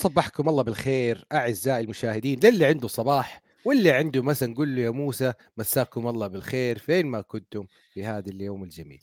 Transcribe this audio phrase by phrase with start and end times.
[0.00, 5.32] صبحكم الله بالخير أعزائي المشاهدين للي عنده صباح واللي عنده مسا نقول له يا موسى
[5.56, 9.02] مساكم الله بالخير فين ما كنتم في هذا اليوم الجميل.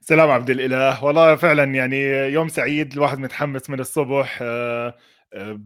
[0.00, 1.04] سلام عبد الإله.
[1.04, 1.96] والله فعلا يعني
[2.32, 4.94] يوم سعيد الواحد متحمس من الصبح آه،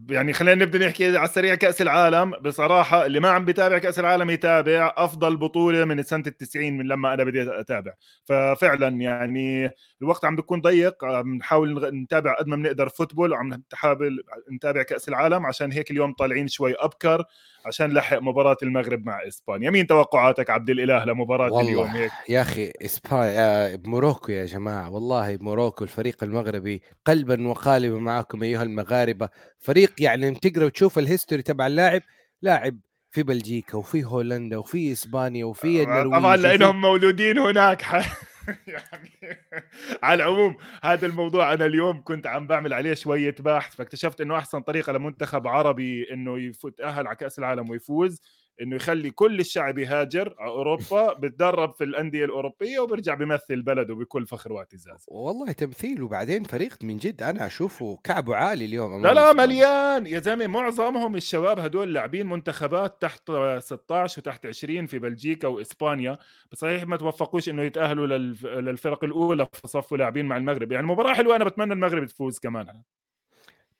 [0.09, 2.31] يعني خلينا نبدأ نحكي على السريع كأس العالم.
[2.31, 7.13] بصراحة اللي ما عم بيتابع كأس العالم يتابع أفضل بطولة من سنه التسعين من لما
[7.13, 7.93] أنا بديت أتابع.
[8.25, 9.69] ففعلا يعني
[10.01, 11.05] الوقت عم بيكون ضيق.
[11.05, 13.31] عم نحاول نتابع قد ما بنقدر football.
[13.31, 17.23] وعم نحاول نتابع كأس العالم عشان هيك اليوم طالعين شوي أبكر.
[17.65, 22.41] عشان لحق مباراة المغرب مع إسبانيا، مين توقعاتك عبد الإله لمباراة والله اليوم؟ هيك؟ يا
[22.41, 24.89] أخي إسبانيا Morocco يا جماعة.
[24.91, 29.29] والله موروكو الفريق المغربي قلبا وقالبا معكم أيها المغاربة.
[29.59, 32.01] فريق يعني تقرا وتشوف ال history تبع اللاعب
[32.41, 32.77] لاعب
[33.11, 37.85] في بلجيكا وفي هولندا وفي إسبانيا وفي النرويج طبعا لأنهم مولودين هناك.
[38.67, 39.09] يعني
[40.03, 44.59] على العموم هذا الموضوع أنا اليوم كنت عم بعمل عليه شوية بحث فاكتشفت إنه أحسن
[44.61, 48.21] طريقة لمنتخب عربي إنه يتاهل على كأس العالم ويفوز
[48.61, 54.27] إنه يخلي كل الشعب يهاجر على أوروبا بتدرب في الأندية الأوروبية وبرجع بيمثل بلده بكل
[54.27, 55.05] فخر واعتزاز.
[55.07, 59.33] والله تمثيل وبعدين فريق من جد أنا أشوفه كعبه عالي اليوم لا لا.
[59.33, 60.07] مليان.
[60.07, 66.17] يا زلمة معظمهم الشباب هدول لاعبين منتخبات تحت 16 وتحت 20 في بلجيكا وإسبانيا.
[66.53, 70.71] صحيح ما توفقوش إنه يتأهلوا للف- للفرق الأولى فصفوا لاعبين مع المغرب.
[70.71, 72.81] يعني مباراة حلوة أنا بتمنى المغرب تفوز كمان.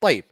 [0.00, 0.24] طيب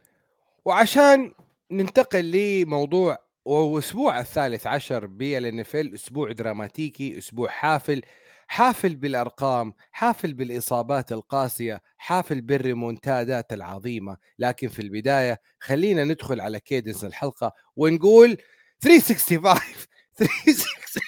[0.65, 1.31] وعشان
[1.71, 8.01] ننتقل لموضوع وأسبوع الثالث عشر بال NFL أسبوع دراماتيكي أسبوع حافل
[8.47, 14.17] حافل بالأرقام حافل بالإصابات القاسية حافل بالريمونتادات العظيمة.
[14.39, 18.37] لكن في البداية خلينا ندخل على cadence الحلقة ونقول
[18.81, 19.75] 365
[20.15, 21.01] 365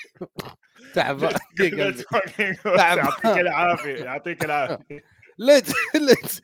[0.96, 1.24] تعب
[2.98, 5.04] يعطيك العافية يعطيك العافية.
[5.38, 6.42] ليتس ليتس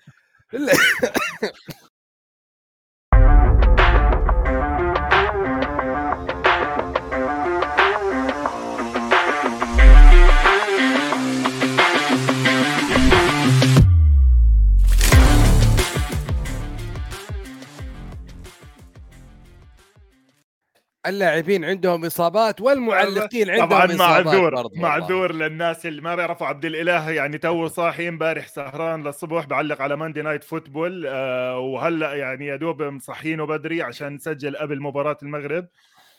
[21.06, 24.70] اللاعبين عندهم إصابات والمعلقين عندهم طبعا إصابات معذور.
[24.76, 29.96] معذور للناس اللي ما بيعرفوا عبد الإله يعني تو صاحي امبارح سهران للصبح بعلق على
[29.96, 35.68] Monday Night Football آه وهلا يعني يا دوب مصحينه بدري عشان نسجل قبل مباراة المغرب.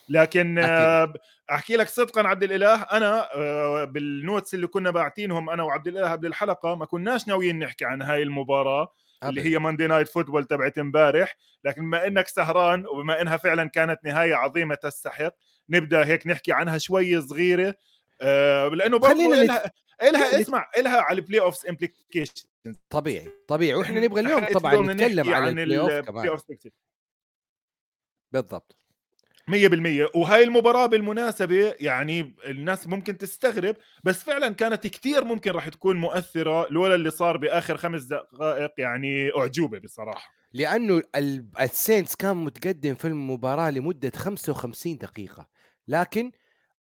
[0.08, 1.12] لكن آه
[1.52, 6.12] أحكي لك صدقا عبد الإله أنا آه بال notes اللي كنا باعتينهم أنا وعبد الإله
[6.12, 8.92] قبل الحلقة ما كناش ناويين نحكي عن هاي المباراة.
[9.28, 9.42] اللي.
[9.42, 11.36] هي Monday Night Football تبعت امبارح.
[11.64, 15.34] لكن بما إنك سهران وبما إنها فعلا كانت نهاية عظيمة تستحق
[15.68, 17.74] نبدأ هيك نحكي عنها شوي صغيرة.
[18.20, 19.72] آه لأنه برضه لها
[20.02, 22.44] لها اسمع لها على ال playoffs implication
[22.90, 23.74] طبيعي طبيعي.
[23.74, 26.38] وإحنا نبغى اليوم طبعا نتكلم عن ال playoff كمان.
[28.32, 28.79] بالضبط.
[29.50, 35.96] 100% وهاي المباراة بالمناسبة يعني الناس ممكن تستغرب بس فعلا كانت كتير ممكن راح تكون
[35.96, 40.32] مؤثرة لولا اللي صار بآخر خمس دقائق يعني أعجوبة بصراحة.
[40.52, 45.46] لأنه ال- ال Saints كان متقدم في المباراة لمدة 55 دقيقة.
[45.88, 46.32] لكن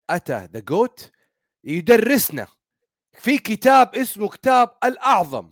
[0.09, 1.11] أتى the GOAT
[1.63, 2.47] يدرسنا
[3.13, 5.51] في كتاب اسمه كتاب الأعظم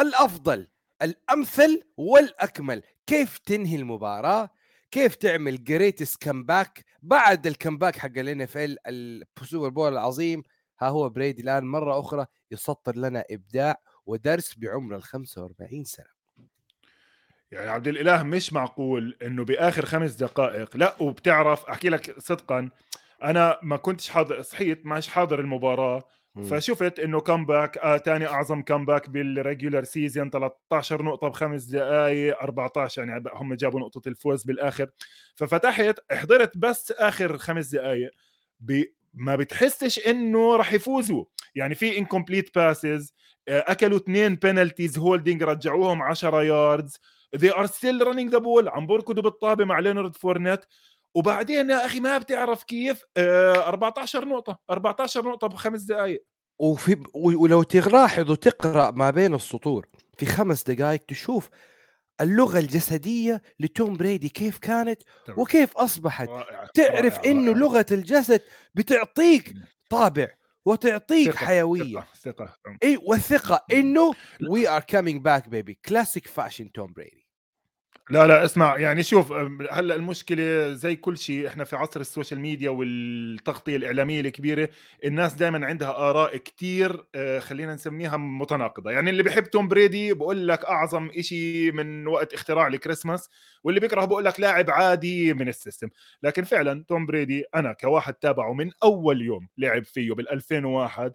[0.00, 0.66] الأفضل
[1.02, 2.82] الأمثل والأكمل.
[3.06, 4.50] كيف تنهي المباراة؟
[4.90, 10.42] كيف تعمل greatest comeback بعد ال comeback حق ال NFL ال Super Bowl العظيم
[10.80, 16.06] ها هو بريدي الآن مرة أخرى يسطر لنا إبداع ودرس بعمر ال 45 سنة
[17.50, 22.70] يعني عبد الإله مش معقول إنه بآخر خمس دقائق لا وبتعرف أحكي لك صدقا
[23.22, 26.02] أنا ما كنتش حاضر صحيت مش حاضر المباراة مم.
[26.50, 33.04] فشفت إنه comeback آه تاني أعظم comeback بال regular season 13 نقطة بخمس دقائق 14
[33.04, 34.90] يعني هم جابوا نقطة الفوز بالآخر.
[35.34, 38.10] ففتحت حضرت بس آخر خمس دقائق.
[39.14, 41.24] ما بتحسش إنه راح يفوزوا.
[41.54, 43.14] يعني في incomplete passes
[43.48, 47.00] أكلوا اثنين penalties holding رجعوهم 10 yards
[47.36, 48.68] they are still running the ball.
[48.68, 50.60] عم بركضوا بالطابة مع لينارد فورنيت
[51.14, 56.24] وبعدين يا أخي ما بتعرف كيف آه 14 نقطة 14 نقطة بخمس دقائق
[56.58, 59.86] وفي ولو تلاحظ وتقرأ ما بين السطور
[60.18, 61.48] في خمس دقائق تشوف
[62.20, 65.02] اللغة الجسدية لتوم بريدي كيف كانت
[65.36, 66.28] وكيف أصبحت.
[66.74, 67.52] تعرف إنه.
[67.52, 68.40] لغة الجسد
[68.74, 69.54] بتعطيك
[69.90, 70.28] طابع
[70.64, 72.00] وتعطيك ثقة، حيوية.
[72.00, 72.56] ثقة ثقة.
[72.82, 74.12] اي والثقه إنه
[74.48, 77.19] we are coming back baby classic fashion توم بريدي
[78.10, 79.32] لا لا اسمع يعني شوف
[79.70, 84.68] هلأ المشكلة زي كل شيء إحنا في عصر ال social media والتغطية الإعلامية الكبيرة
[85.04, 88.90] الناس دائما عندها آراء كثير آه، خلينا نسميها متناقضة.
[88.90, 93.30] يعني اللي بيحب توم بريدي بقول لك أعظم شيء من وقت اختراع الكريسماس
[93.64, 95.88] واللي بيكره بقول لك لاعب عادي من ال system.
[96.22, 101.12] لكن فعلا توم بريدي أنا كواحد تابعه من أول يوم لعب فيه بال 2001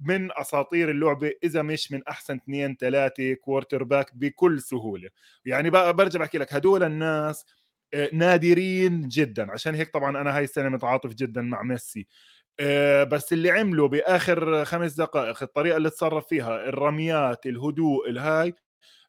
[0.00, 5.10] من أساطير اللعبة إذا مش من أحسن اثنين ثلاثة quarterback بكل سهولة.
[5.44, 7.44] يعني بقى برجع بحكي لك هدول الناس
[7.94, 9.52] آه، نادرين جدا.
[9.52, 12.06] عشان هيك طبعا أنا هاي السنة متعاطف جدا مع ميسي.
[12.60, 18.54] آه، بس اللي عمله بآخر خمس دقائق الطريقة اللي تصرف فيها الرميات الهدوء الهاي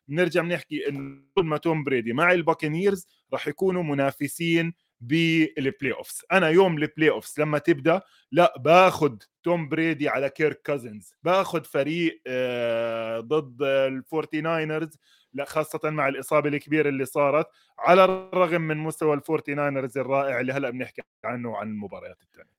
[0.08, 6.50] بنرجع بنحكي إنه طول ما توم بريدي مع الباكنيرز راح يكونوا منافسين بال playoffs أنا
[6.50, 8.02] يوم ال playoffs لما تبدأ
[8.32, 14.98] لا باخذ توم بريدي على كيرك كازنز باخذ فريق آه، ضد الفورتي ناينرز
[15.34, 17.48] لا خاصة مع الإصابة الكبيرة اللي صارت
[17.80, 22.52] على الرغم من مستوى الفورتي ناينرز الرائع اللي هلأ بنحكي عنه عن المباريات الثانية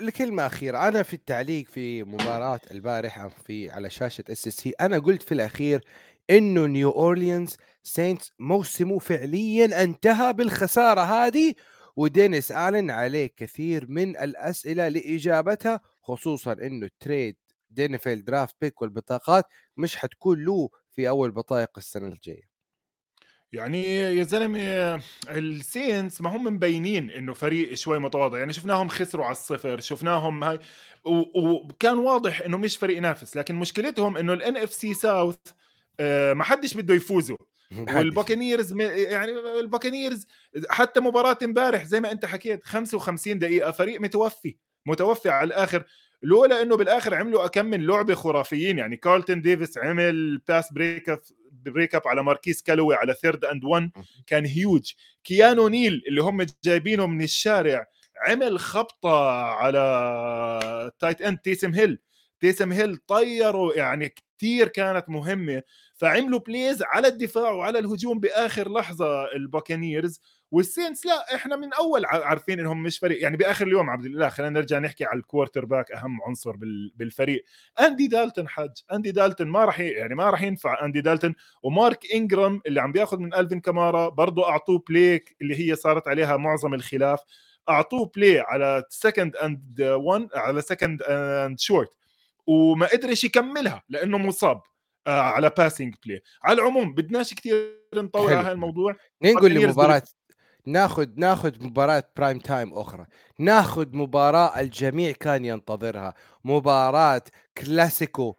[0.00, 0.88] لكلمة أخيرة.
[0.88, 5.80] أنا في التعليق في مباراة البارحة في على شاشة SSC أنا قلت في الأخير
[6.30, 11.54] إنه نيو أورليانز سينتس موسمه فعليا انتهى بالخسارة هذه
[11.98, 17.36] ودينيس آلن عليه كثير من الأسئلة لإجابتها خصوصا إنه trade
[17.70, 19.44] دينيفيل draft pick والبطاقات
[19.76, 22.48] مش حتكون له في أول بطايق السنة الجاية.
[23.52, 24.60] يعني يا زلمة
[25.28, 30.58] السينس ما هم مبينين إنه فريق شوي متواضع يعني شفناهم خسروا على الصفر شفناهم هاي
[31.04, 35.38] وكان واضح إنه مش فريق ينافس لكن مشكلتهم إنه ال NFC South
[36.32, 37.36] ما حدش بده يفوزوا
[37.96, 40.26] والباكنيرز يعني الباكنيرز
[40.70, 44.56] حتى مباراة امبارح زي ما انت حكيت 55 دقيقة فريق متوفي
[44.86, 45.84] متوفي على الآخر.
[46.22, 51.20] لولا إنه بالآخر عملوا كم من لعبه خرافيين يعني كارلتون ديفيس عمل pass breakup
[51.52, 53.90] breakup على ماركيس كالوي على third and 1
[54.26, 54.92] كان هيوج
[55.24, 57.86] كيانو نيل اللي هم جايبينه من الشارع
[58.26, 61.98] عمل خبطة على tight end تيسم هيل
[62.40, 65.62] تيسم هيل طيروا يعني كثير كانت مهمة.
[65.98, 72.60] فعملوا plays على الدفاع وعلى الهجوم بآخر لحظة الباكانيرز والسينس لا إحنا من أول عارفين
[72.60, 73.22] إنهم مش فريق.
[73.22, 76.52] يعني بآخر اليوم عبد الله خلينا نرجع نحكي على ال quarterback أهم عنصر
[76.96, 77.44] بالفريق.
[77.80, 81.34] أندي دالتون حج أندي دالتون ما راح يعني ما راح ينفع أندي دالتون.
[81.62, 86.36] ومارك إنجرام اللي عم بياخذ من ألفين كمارا برضه أعطوه play اللي هي صارت عليها
[86.36, 87.20] معظم الخلاف.
[87.68, 91.90] أعطوه play على second and 1 على second and short
[92.46, 94.60] وما قدرش يكملها لأنه مصاب.
[95.06, 98.96] على passing play على العموم بدناش كثير نطول على هالموضوع.
[99.22, 100.02] نقول لمباراة
[100.66, 103.06] ناخذ ناخذ مباراة prime time أخرى.
[103.38, 106.14] ناخذ مباراة الجميع كان ينتظرها.
[106.44, 107.22] مباراة
[107.58, 108.36] كلاسيكو.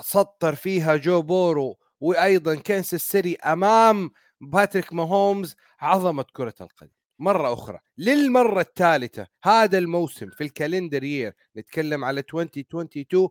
[0.00, 4.10] سطر فيها جو بورو وأيضا كنساس سيتي أمام
[4.40, 6.90] باتريك ماهومز عظمة كرة القدم.
[7.18, 7.78] مرة أخرى.
[7.98, 13.30] للمرة الثالثة هذا الموسم في ال calendar year نتكلم على 2022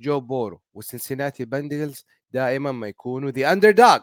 [0.00, 3.98] جو بورو والسنسيناتي باندلز دائما ما يكونوا the underdog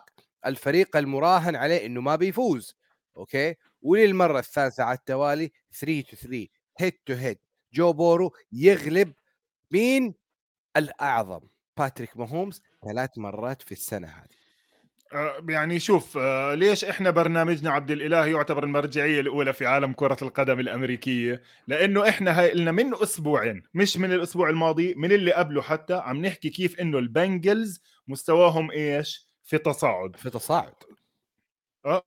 [0.46, 2.76] الفريق المراهن عليه إنه ما بيفوز
[3.18, 6.48] okay؟ وللمرة الثالثة على التوالي 3 to 3
[6.80, 7.40] head to head
[7.74, 9.14] جو بورو يغلب
[9.72, 10.16] مين؟
[10.78, 11.42] الأعظم
[11.78, 14.41] باتريك ماهومز ثلاث مرات في السنة هذه.
[15.50, 20.60] يعني شوف آه، ليش إحنا برنامجنا عبد الإله يعتبر المرجعية الأولى في عالم كرة القدم
[20.60, 25.94] الأمريكية؟ لأنه إحنا هاي لنا من أسبوعين مش من الأسبوع الماضي من اللي قبله حتى
[25.94, 30.16] عم نحكي كيف إنه البنجلز مستواهم إيش؟ في تصاعد.
[30.16, 30.74] في تصاعد.
[31.86, 32.04] آه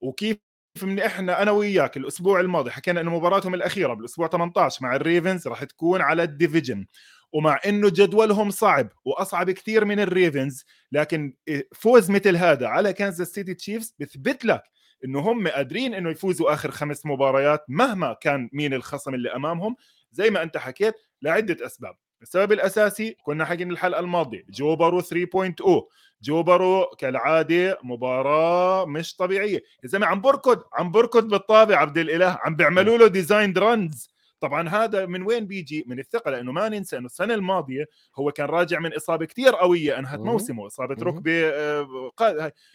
[0.00, 0.38] وكيف
[0.82, 5.64] من إحنا أنا وياك الأسبوع الماضي حكينا إنه مباراتهم الأخيرة بالأسبوع 18 مع الريفنز راح
[5.64, 6.86] تكون على ال division.
[7.32, 11.34] ومع إنه جدولهم صعب وأصعب كثير من الريفنز لكن
[11.74, 14.62] فوز مثل هذا على كانزاس سيتي تشيفز بثبت لك
[15.04, 19.76] إنه هم قادرين إنه يفوزوا آخر خمس مباريات مهما كان مين الخصم اللي أمامهم.
[20.12, 21.94] زي ما أنت حكيت لعدة أسباب.
[22.22, 25.88] السبب الأساسي كنا حكينا الحلقة الماضية جو بارو 3.0
[26.22, 29.62] جو بارو كالعادة مباراة مش طبيعية.
[29.82, 34.11] يا زلمة عم بركض عم بركض بالطابة عبد الإله عم بيعملوا له design runs
[34.42, 37.84] طبعا هذا من وين بيجي؟ من الثقه لأنه ما ننسى إنه السنة الماضية
[38.16, 41.48] هو كان راجع من إصابة كثير قوية أنهت موسمه إصابة ركبة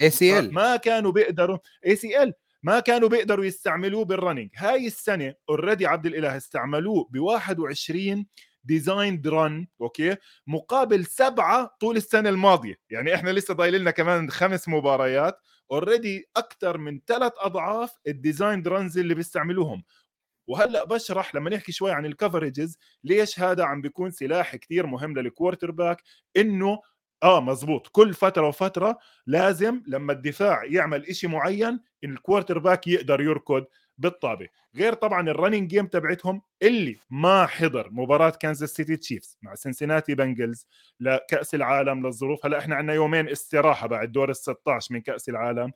[0.01, 2.33] اي سي ال ما كانوا بيقدروا اي سي ال
[2.63, 8.25] ما كانوا بيقدروا يستعملوه بال running هاي السنة already عبد الإله استعملوه ب 21
[8.63, 10.15] design run okay؟
[10.47, 12.75] مقابل سبعة طول السنة الماضية.
[12.89, 15.39] يعني إحنا لسه ضايل لنا كمان خمس مباريات.
[15.71, 19.83] already أكثر من ثلاث أضعاف ال design runs اللي بيستعملوهم.
[20.47, 25.13] وهلأ بشرح لما نحكي شوي عن ال coverages ليش هذا عم بيكون سلاح كثير مهم
[25.19, 26.03] لل quarterback
[26.37, 26.79] إنه
[27.23, 27.87] آه مزبوط.
[27.87, 33.65] كل فترة وفترة لازم لما الدفاع يعمل إشي معين ال quarterback يقدر يركض
[33.97, 34.47] بالطابة.
[34.75, 40.15] غير طبعا ال running game تبعتهم اللي ما حضر مباراة كانزاس سيتي تشيفز مع سنسيناتي
[40.15, 40.67] بنجلز
[40.99, 42.45] لكأس العالم للظروف.
[42.45, 45.71] هلأ إحنا عندنا يومين استراحة بعد دور ال 16 من كأس العالم.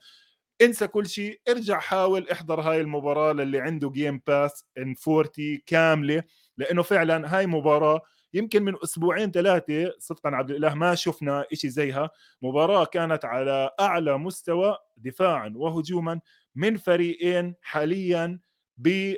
[0.61, 5.29] انسى كل شيء ارجع حاول احضر هاي المباراة للي عنده Game Pass in 40
[5.65, 6.23] كاملة
[6.57, 8.01] لأنه فعلا هاي مباراة
[8.33, 12.09] يمكن من أسبوعين ثلاثة صدقا عبد الإله ما شفنا شيء زيها
[12.41, 16.19] مباراة كانت على أعلى مستوى دفاعا وهجوما
[16.55, 18.39] من فريقين حاليا
[18.77, 19.13] ب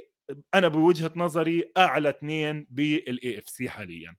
[0.54, 4.16] أنا بوجهة نظري أعلى اثنين بال AFC حاليا.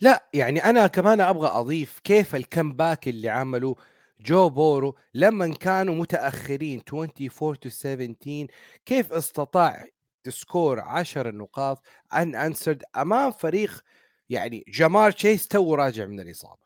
[0.00, 3.76] لا يعني أنا كمان أبغى أضيف كيف ال comeback اللي عمله
[4.22, 8.46] جو بورو لما كانوا متأخرين 24 to 17
[8.86, 9.86] كيف استطاع
[10.24, 11.82] ت score 10 نقاط
[12.14, 13.84] unanswered أمام فريق
[14.30, 16.62] يعني جمار تشيس تو راجع من الإصابة.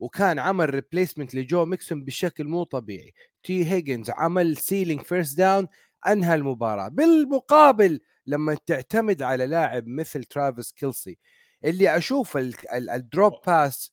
[0.00, 3.14] وكان عمل replacement لجو ميكسون بشكل مو طبيعي.
[3.42, 5.68] تي هيجنز عمل sealing first down
[6.06, 6.88] أنهى المباراة.
[6.88, 11.18] بالمقابل لما تعتمد على لاعب مثل ترافيس كيلسي
[11.64, 12.38] اللي أشوف
[12.74, 13.92] ال drop pass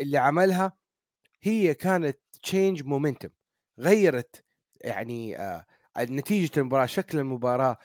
[0.00, 0.72] اللي عملها
[1.42, 3.28] هي كانت change momentum
[3.78, 4.44] غيرت
[4.80, 5.64] يعني آه
[5.98, 7.76] نتيجة المباراة شكل المباراة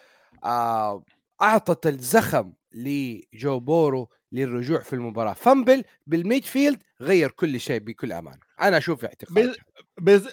[0.43, 1.03] آه
[1.41, 5.33] أعطت الزخم لجو بورو للرجوع في المباراة.
[5.33, 9.55] fumble بال midfield غير كل شيء بكل أمان أنا أشوف اعتقاد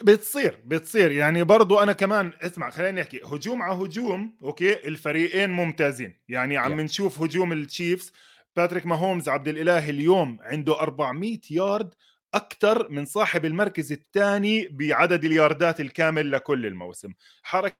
[0.02, 1.12] بتصير بتصير.
[1.12, 3.20] يعني برضو أنا كمان اسمع خليني أحكي.
[3.24, 6.20] هجوم على هجوم okay الفريقين ممتازين.
[6.28, 8.12] يعني عم نشوف هجوم التشيفز
[8.56, 11.94] باتريك ماهومز عبد الإله اليوم عنده 400 يارد
[12.34, 17.12] أكثر من صاحب المركز الثاني بعدد الياردات الكامل لكل الموسم.
[17.42, 17.76] حركة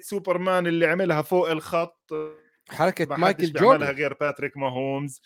[0.00, 2.10] سوبرمان اللي عملها فوق الخط
[2.70, 3.86] حركة مايكل جوردن.
[3.86, 5.20] غير باتريك ماهومز.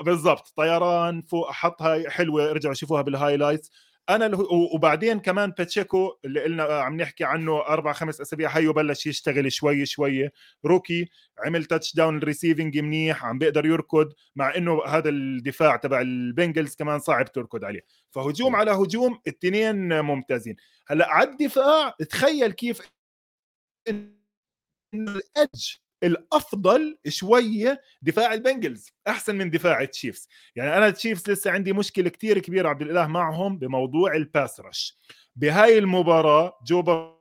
[0.00, 3.70] بالضبط طيران فوق حطها حلوة ارجعوا شوفوها بال highlights
[4.08, 4.36] أنا
[4.74, 9.52] وبعدين كمان باتشيكو اللي قلنا آه، عم نحكي عنه أربع خمس أسابيع هيو بلش يشتغل
[9.52, 10.30] شوي شوي.
[10.64, 16.74] rookie عمل touchdown ال receiving منيح عم بيقدر يركض مع إنه هذا الدفاع تبع البنجلز
[16.74, 17.80] كمان صعب تركض عليه.
[18.10, 20.56] فهجوم على هجوم الاثنين ممتازين.
[20.88, 22.80] هلأ على الدفاع تخيل كيف
[24.94, 30.28] ال edge الأفضل شوية دفاع البنجلز أحسن من دفاع التشيفز.
[30.56, 34.98] يعني أنا التشيفز لسه عندي مشكلة كثير كبيرة عبد الإله معهم بموضوع ال pass rush
[35.36, 37.14] بهاي المباراة جو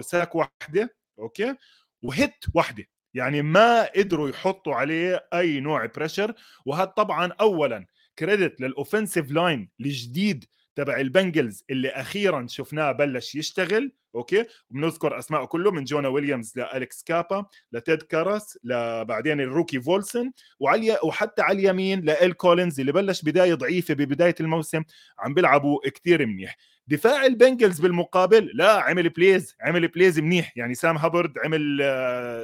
[0.00, 1.54] sack واحدة okay؟
[2.02, 2.84] و hit واحدة.
[3.14, 6.34] يعني ما قدروا يحطوا عليه أي نوع pressure
[6.66, 7.86] وهذا طبعا اولا
[8.18, 10.44] credit لل offensive line الجديد
[10.74, 13.92] تبع البنجلز اللي أخيرا شفناه بلش يشتغل.
[14.16, 20.32] okay؟ وبنذكر أسماء كله من جونا ويليامز لالكس كابا لتيد كاراس لبعدين ال rookie فولسن
[20.60, 24.82] وعلي وحتى على اليمين لال كولينز اللي بلش بداية ضعيفة ببداية الموسم
[25.18, 26.56] عم بيلعبوا كثير منيح.
[26.88, 31.78] دفاع البنجلز بالمقابل لا عمل plays عمل plays منيح يعني سام هابرد عمل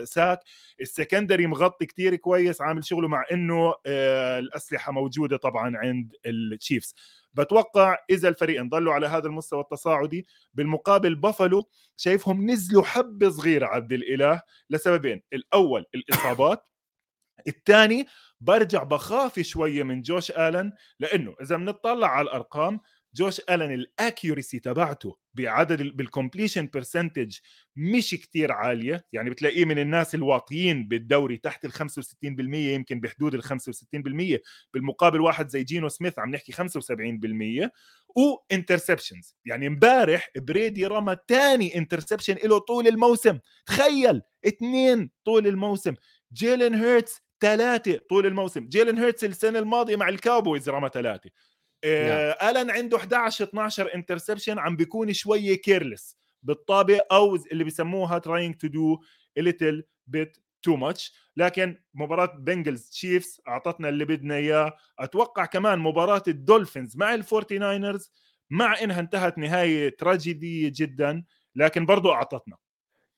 [0.09, 0.41] sack.
[0.81, 6.95] ال secondary مغطي كتير كويس عامل شغله مع إنه آه، الأسلحة موجودة طبعا عند التشيفز.
[7.35, 11.62] بتوقع إذا الفريقين ضلوا على هذا المستوى التصاعدي بالمقابل بافلو
[11.97, 15.23] شايفهم نزلوا حبة صغيرة عبد الإله لسببين.
[15.33, 16.67] الأول الإصابات
[17.49, 18.07] الثاني
[18.41, 22.81] برجع بخاف شوية من جوش آلن لأنه إذا بنطلع على الأرقام
[23.15, 27.39] جوش آلن ال accuracy تبعته بعدد بال completion percentage
[27.77, 29.07] مش كتير عالية.
[29.13, 34.39] يعني بتلاقيه من الناس الواطيين بالدوري تحت ال 65% يمكن بحدود ال 65%
[34.75, 37.71] بالمقابل واحد زي جينو سميث عم نحكي 75%
[38.17, 43.39] و interceptions يعني امبارح بريدي رمى ثاني interception له طول الموسم.
[43.67, 45.95] تخيل اثنين طول الموسم.
[46.33, 48.69] جيلين هيرتس ثلاثة طول الموسم.
[48.69, 51.31] جيلين هيرتس السنة الماضية مع الكاوبويز رمى ثلاثة
[51.85, 58.55] آه الن عنده 11 12 interception عم بيكون شوية careless بالطابه أو اللي بيسموها trying
[58.55, 59.03] to do
[59.37, 64.77] little bit too much لكن مباراة بنجلز تشيفز أعطتنا اللي بدنا إياه.
[64.99, 68.13] أتوقع كمان مباراة الدولفينز مع الفورتي ناينرز
[68.51, 71.25] مع إنها انتهت نهاية تراجيدية جدا
[71.57, 72.57] لكن برضو أعطتنا.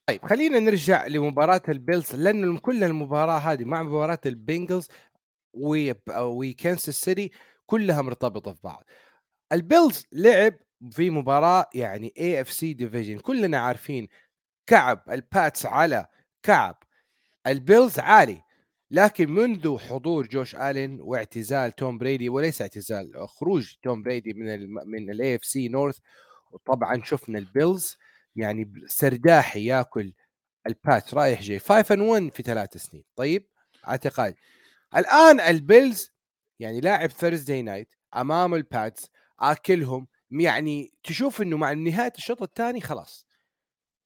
[0.06, 4.88] طيب خلينا نرجع لمباراة البيلز لأن كل المباراة هذه مع مباراة البنجلز
[5.54, 7.30] وكانساس سيتي
[7.66, 8.84] كلها مرتبطة في بعض.
[9.52, 10.54] البيلز لعب
[10.90, 14.08] في مباراة يعني AFC division كلنا عارفين
[14.66, 16.06] كعب الباتس على
[16.42, 16.83] كعب.
[17.46, 18.42] البيلز عالي
[18.90, 24.70] لكن منذ حضور جوش آلين واعتزال توم بريدي وليس اعتزال خروج توم بريدي من ال
[24.88, 25.98] من ال AFC north
[26.50, 27.96] وطبعا شفنا البيلز
[28.36, 30.12] يعني سرداحي ياكل
[30.66, 33.04] الباتس رايح جاي 5 and 1 في ثلاث سنين.
[33.16, 33.46] طيب
[33.88, 34.34] اعتقاد.
[34.96, 36.12] الآن البيلز
[36.58, 39.10] يعني لاعب Thursday night أمام الباتس
[39.40, 43.26] آكلهم يعني تشوف إنه مع نهاية الشوط الثاني خلاص.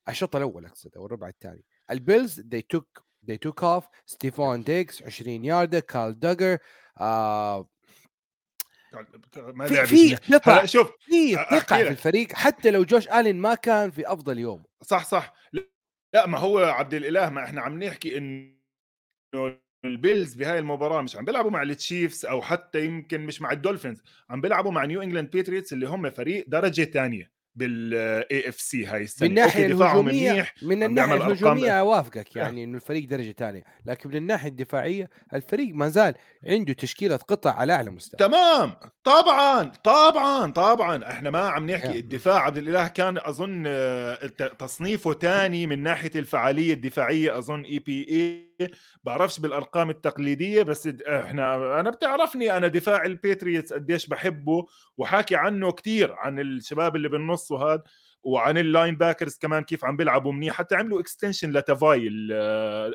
[0.09, 1.65] الشوط الأول أقصد أو الربع الثاني.
[1.91, 3.85] البيلز they took they took off.
[4.07, 6.59] ستيفون ديكس 20 ياردة كارل دوجر
[7.01, 7.69] آه
[9.37, 11.89] ما في لعب في هلا شوف في ثقه في.
[11.89, 14.63] الفريق حتى لو جوش آلين ما كان في أفضل يوم.
[14.83, 15.33] صح صح.
[16.15, 21.25] لا ما هو عبد الإله ما إحنا عم نحكي إنه البيلز بهاي المباراة مش عم
[21.25, 25.73] بيلعبوا مع التشيفز أو حتى يمكن مش مع الدولفينز عم بيلعبوا مع نيو انجلاند بيتريتس
[25.73, 29.29] اللي هم فريق درجة ثانية بال AFC هاي السنة.
[29.29, 31.15] من الناحيه الهجوميه من الناحية.
[31.15, 33.63] الهجومية أوافقك يعني إنه الفريق درجة ثانية.
[33.87, 36.15] لكن من الناحية الدفاعية الفريق ما زال
[36.47, 38.29] عنده تشكيلة قطع على أعلى مستوى.
[38.29, 38.73] تمام.
[39.05, 41.11] طبعا طبعا طبعا.
[41.11, 41.89] إحنا ما عم نحكي.
[41.93, 41.99] يا.
[41.99, 48.48] الدفاع عبد الإله كان أظن آه، الت- تصنيفه ثاني من ناحية الفعالية الدفاعية أظن EPA
[49.05, 56.13] بعرفش بالأرقام التقليدية بس إحنا أنا بتعرفني أنا دفاع البيتريتس قديش بحبه وحاكي عنه كتير
[56.13, 57.83] عن الشباب اللي بالنص وهذا
[58.23, 62.33] وعن ال linebackers كمان كيف عم بيلعبوا منيح حتى عملوا extension لتافاي ال-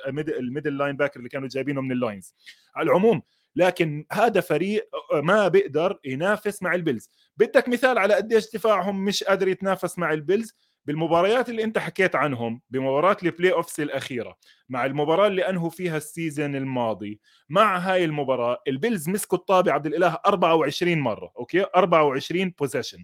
[0.08, 2.36] ال mid- ال middle linebacker اللي كانوا جايبينه من اللاينز
[2.76, 3.22] على العموم.
[3.56, 9.48] لكن هذا فريق ما بيقدر ينافس مع البيلز بدك مثال على قديش دفاعهم مش قادر
[9.48, 14.38] يتنافس مع البيلز بالمباريات اللي انت حكيت عنهم بمباراه ال playoffs الأخيرة
[14.70, 19.86] مع المباراة اللي أنهوا فيها ال season الماضي مع هاي المباراة البيلز مسكوا الطابة عبد
[19.86, 23.04] الإله 24 مرة okay؟ 24 possession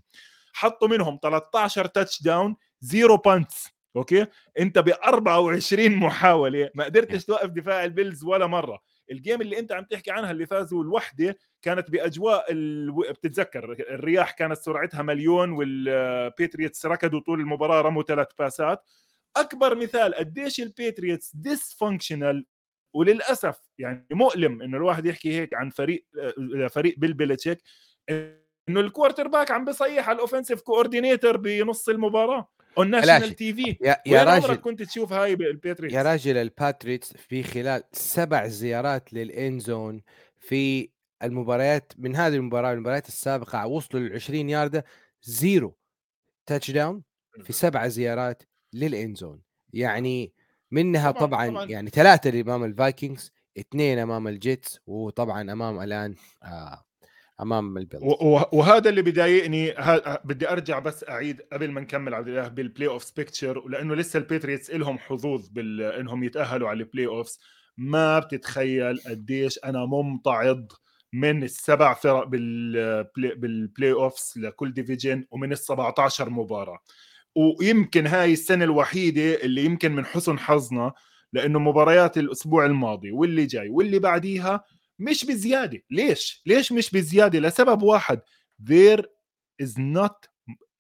[0.54, 4.26] حطوا منهم 13 touchdown zero punts okay؟
[4.60, 8.80] أنت ب 24 محاولة ما قدرتش توقف دفاع البيلز ولا مرة.
[9.12, 12.92] ال game اللي انت عم تحكي عنها اللي فازوا الوحدة كانت بأجواء ال...
[12.92, 18.84] بتتذكر الرياح كانت سرعتها مليون والبيتريتس ركضوا طول المباراة رموا ثلاث باسات
[19.38, 22.46] أكبر مثال قديش البيتريتس dysfunctional
[22.94, 26.06] وللأسف يعني مؤلم إنه الواحد يحكي هيك عن فريق
[26.70, 27.62] فريق بيل بيلتشيك
[28.10, 32.50] إنه ال quarterback عم بيصيح على ال offensive coordinator بنص المباراة.
[32.78, 33.34] on national فلاشي.
[33.34, 39.14] TV يا, يا راجل كنت تشوف هاي بالبيتريتس يا راجل الباتريتس في خلال سبع زيارات
[39.14, 40.02] لل end zone
[40.40, 40.90] في
[41.24, 44.86] المباريات من هذه المباراة المباريات السابقة وصلوا لل 20 ياردة
[45.24, 45.78] zero
[46.46, 47.04] touchdown
[47.44, 49.42] في سبع زيارات لل end zone
[49.74, 50.34] يعني
[50.72, 51.66] منها طبعاً، طبعا, طبعاً.
[51.66, 56.86] يعني ثلاثة أمام الفايكنجز اثنين أمام الجيتس وطبعا أمام الآن آه
[57.42, 58.04] امام البيلز
[58.52, 63.12] وهذا اللي بضايقني ها- بدي أرجع بس أعيد قبل ما نكمل عبد الإله بال playoff
[63.18, 67.40] picture لأنه لسه البيتريتس لهم حظوظ بال إنهم يتأهلوا على ال playoffs
[67.78, 70.72] ما بتتخيل قديش أنا ممتعض
[71.14, 76.80] من السبع فرق بال play, بال playoffs لكل division ومن ال 17 مباراة.
[77.36, 80.94] ويمكن هاي السنة الوحيدة اللي يمكن من حسن حظنا
[81.34, 84.64] لأنه مباريات الأسبوع الماضي واللي جاي واللي بعديها
[85.00, 85.82] مش بزيادة.
[85.92, 88.22] ليش؟ ليش مش بزيادة؟ لسبب واحد
[88.70, 89.04] there
[89.64, 90.30] is not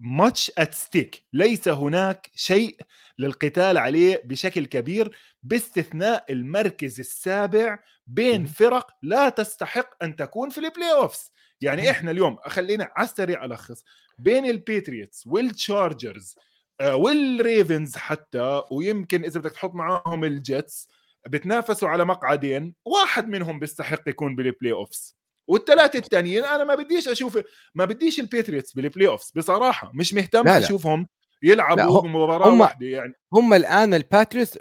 [0.03, 1.17] much at stake.
[1.33, 2.77] ليس هناك شيء
[3.19, 8.45] للقتال عليه بشكل كبير باستثناء المركز السابع بين.
[8.45, 11.31] فرق لا تستحق أن تكون في ال playoffs
[11.61, 11.89] يعني.
[11.89, 13.83] إحنا اليوم خلينا على السريع ألخص
[14.19, 16.35] بين البيتريتس والتشارجرز
[16.83, 20.87] والريفنز حتى ويمكن إذا بدك تحط معاهم الجيتس
[21.27, 27.39] بتنافسوا على مقعدين واحد منهم بيستحق يكون بال playoffs والثلاثه الثانيين أنا ما بديش أشوف
[27.75, 30.65] ما بديش البيتريتس بال playoffs بصراحة مش مهتم لا لا.
[30.65, 31.07] أشوفهم
[31.43, 33.13] يلعبوا بمباراه هم- واحدة يعني.
[33.33, 34.59] هم الآن الباتريس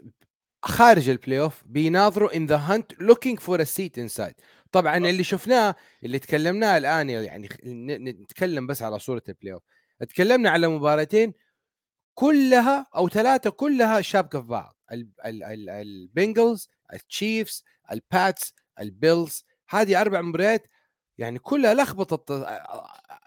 [0.63, 4.35] خارج ال playoff بيناظروا in the hunt looking for a seat inside
[4.73, 7.49] طبعا اللي شفناه اللي تكلمناه الآن يعني
[8.23, 9.63] نتكلم بس على صورة ال playoff
[10.09, 11.33] تكلمنا على مباراتين
[12.19, 14.77] كلها أو ثلاثة كلها شابكة في بعض.
[14.93, 20.67] ال- ال- ال- البنجلز ال Chiefs ال Pats البيلز هذه أربع مباريات
[21.19, 22.47] يعني كلها لخبطت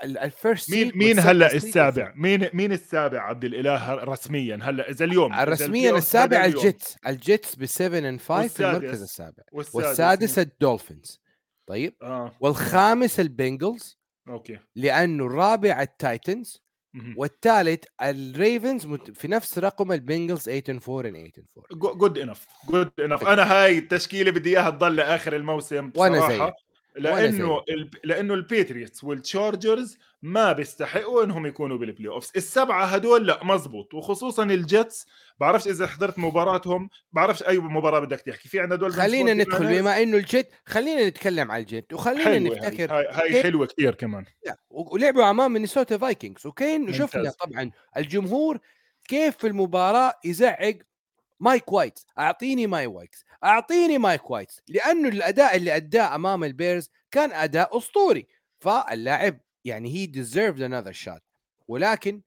[0.03, 5.33] ال first مين مين هلأ السابع؟ مين مين السابع عبد الإله رسميا هلأ؟ إذا اليوم
[5.33, 6.97] رسميا السابع الجيتس.
[7.07, 9.01] الجيتس ب 7 and 5 في المركز.
[9.01, 9.43] السابع.
[9.51, 11.21] والسادس, والسادس الدولفينز
[11.67, 11.95] طيب.
[12.01, 12.35] آه.
[12.39, 14.59] والخامس البنجلز okay.
[14.75, 16.63] لأنه الرابع التايتنز.
[17.15, 21.43] والثالث الريفنز في نفس رقم البنجلز 8 and 4 and 8 and
[21.75, 26.45] 4 good enough good enough أنا هاي التشكيلة بدي إياها تضل لآخر الموسم بصراحة.
[26.45, 26.53] زيك.
[26.95, 27.91] لأنه ال...
[28.03, 33.93] لأنه البيتريتس والتشارجرز ما بيستحقوا إنهم يكونوا بال playoffs السبعة هدول لا مزبوط.
[33.93, 35.05] وخصوصا الجيتس
[35.39, 38.49] بعرفش إذا حضرت مباراتهم بعرفش أي مباراة بدك تحكي.
[38.49, 42.93] في عندنا دول خلينا ندخل بما إنه الجيت خلينا نتكلم على الجيت وخلينا حلوة نفتكر
[42.97, 44.25] هاي, هاي كيف- حلوة كثير كمان.
[44.69, 46.93] ولعبوا امام مينيسوتا فايكنجز وكين.
[46.93, 48.59] شفنا طبعا الجمهور
[49.07, 50.77] كيف في المباراة يزعق
[51.39, 56.89] مايك وايت أعطيني ماي وايت أعطيني مايك وايت لأنه الأداء اللي أداه أمام ال Bears
[57.11, 58.27] كان أداء أسطوري.
[58.59, 61.21] فاللاعب يعني he deserved another shot
[61.67, 62.21] ولكن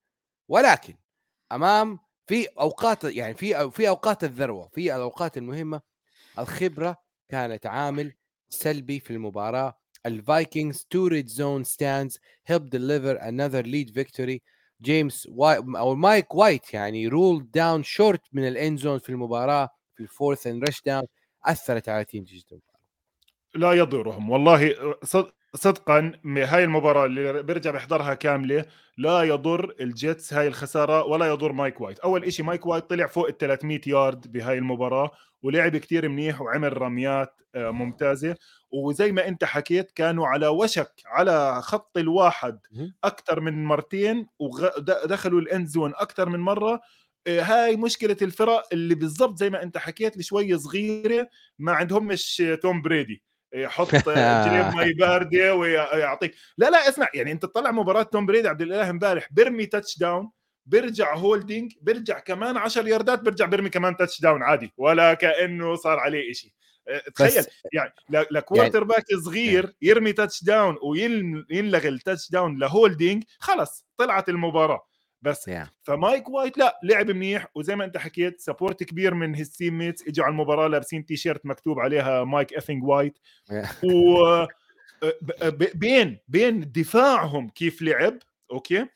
[0.49, 0.95] ولكن
[1.53, 5.81] أمام في أوقات يعني في في أوقات الذروة في الأوقات المهمة
[6.39, 6.97] الخبرة
[7.29, 8.13] كانت عامل
[8.49, 9.79] سلبي في المباراة.
[10.07, 14.43] الفايكنجز تو ريد زون ستاندز هيلب ديليفر انذر ليد فيكتوري
[14.83, 15.29] جيمس
[15.77, 20.69] أو مايك وايت يعني رول داون شورت من الان زون في المباراة في الفورث اند
[20.69, 21.07] رش داون
[21.45, 22.61] أثرت على تيم جدا
[23.55, 24.31] لا يضرهم.
[24.31, 24.75] والله
[25.55, 28.65] صدقا هاي المباراة اللي بيرجع بيحضرها كاملة
[28.99, 31.99] لا يضر الجيتس هاي الخسارة ولا يضر مايك وايت.
[31.99, 35.11] أول شيء مايك وايت طلع فوق ال 300 يارد بهاي المباراة
[35.43, 38.37] ولعب كتير منيح وعمل رميات آه، ممتازة.
[38.73, 42.59] وزي ما أنت حكيت كانوا على وشك على خط الواحد
[43.05, 46.81] أكثر من مرتين ودخلوا ال end zone أكثر من مرة.
[47.27, 52.83] آه، هاي مشكلة الفرق اللي بالضبط زي ما أنت حكيت شوي صغيرة ما عندهمش توم
[52.83, 53.23] بريدي.
[53.55, 56.35] يحط جريب مي بارده ويعطيك.
[56.59, 60.31] لا لا اسمع يعني أنت تطلع مباراة توم بريدي عبد الاله امبارح بيرمي touchdown
[60.67, 66.33] بيرجع holding بيرجع كمان 10 ياردات بيرجع بيرمي كمان touchdown عادي ولا كأنه صار عليه
[66.33, 66.51] شيء
[66.89, 67.93] أه، تخيل يعني
[68.31, 68.89] ل quarter يعني...
[68.89, 74.87] back صغير يرمي touchdown وينلغي ال touchdown ل holding خلص طلعت المباراة.
[75.25, 75.69] بس yeah.
[75.83, 80.25] فمايك وايت لا لعب منيح وزي ما انت حكيت support كبير من his teammates اجوا
[80.25, 83.19] على المباراة لابسين تي شيرت مكتوب عليها Mike effing White.
[83.53, 83.85] Yeah.
[83.85, 84.47] و
[85.75, 88.19] بين بين دفاعهم كيف لعب
[88.51, 88.87] okay؟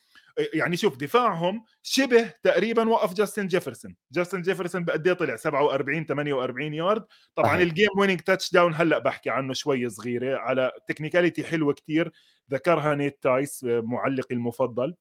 [0.55, 6.75] يعني شوف دفاعهم شبه تقريبا وقف جاستن جيفرسون جاستن جيفرسون بقد إيه طلع؟ 47 48
[6.75, 12.12] يارد طبعا ال game winning touchdown هلأ بحكي عنه شوي صغيرة على technicality حلوة كتير.
[12.53, 14.95] ذكرها نيت تايس معلقي المفضل.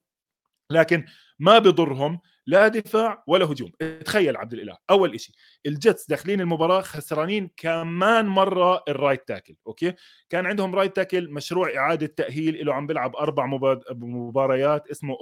[0.70, 1.06] لكن
[1.40, 3.72] ما بضرهم لا دفاع ولا هجوم.
[4.06, 9.94] تخيل عبد الإله أول شيء الجتس داخلين المباراة خسرانين كمان مرة ال right tackle okay؟
[10.30, 13.46] كان عندهم right tackle مشروع إعادة تأهيل له عم بيلعب أربع
[13.92, 15.18] مباريات اسمه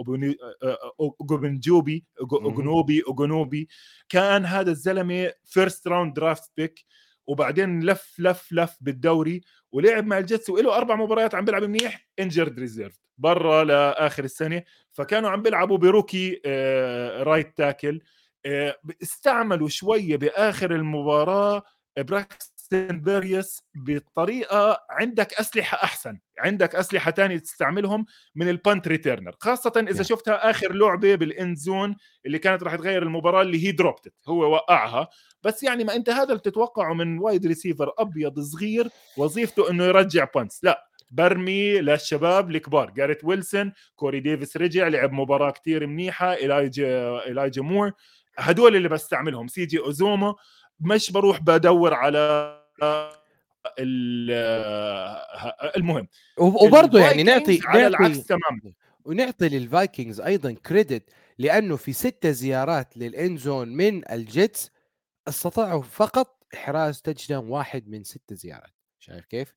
[0.99, 3.67] اوجوبنجوبي اوجنوبي اوجنوبي
[4.10, 6.86] كان هذا الزلمة first round draft pick
[7.27, 12.60] وبعدين لف لف لف بالدوري ولعب مع الجتس وله أربع مباريات عم بيلعب منيح injured
[12.60, 16.41] reserve برا لآخر السنة فكانوا عم بيلعبوا ب rookie
[17.23, 18.01] right tackle
[19.04, 21.63] استعملوا شوية بآخر المباراة
[21.97, 29.86] براكستن بيريس بطريقة عندك أسلحة أحسن عندك أسلحة ثانية تستعملهم من ال punt returner خاصة
[29.89, 34.13] إذا شفتها آخر لعبة بال end zone اللي كانت راح تغير المباراة اللي هي dropped
[34.28, 35.10] هو وقعها.
[35.43, 40.28] بس يعني ما أنت هذا اللي بتتوقعه من wide receiver أبيض صغير وظيفته إنه يرجع
[40.36, 42.89] punts لا برمي للشباب الكبار.
[42.89, 46.34] جاريت ويلسون كوري ديفيس رجع لعب مباراة كتير منيحة.
[46.34, 47.91] إيلايجا إيلايجا مور.
[48.38, 49.48] هدول اللي بستعملهم.
[49.48, 50.36] سي جي أوزوما
[50.80, 52.56] مش بروح بدور على
[55.78, 56.08] المهم.
[56.38, 58.74] وبرضه يعني نعطي على العكس تماما.
[59.06, 64.72] ونعطي للفايكنجز أيضا credit لأنه في ستة زيارات لل end zone من الجيتس
[65.28, 68.74] استطاعوا فقط إحراز touch واحد من ستة زيارات.
[69.00, 69.54] شايف كيف؟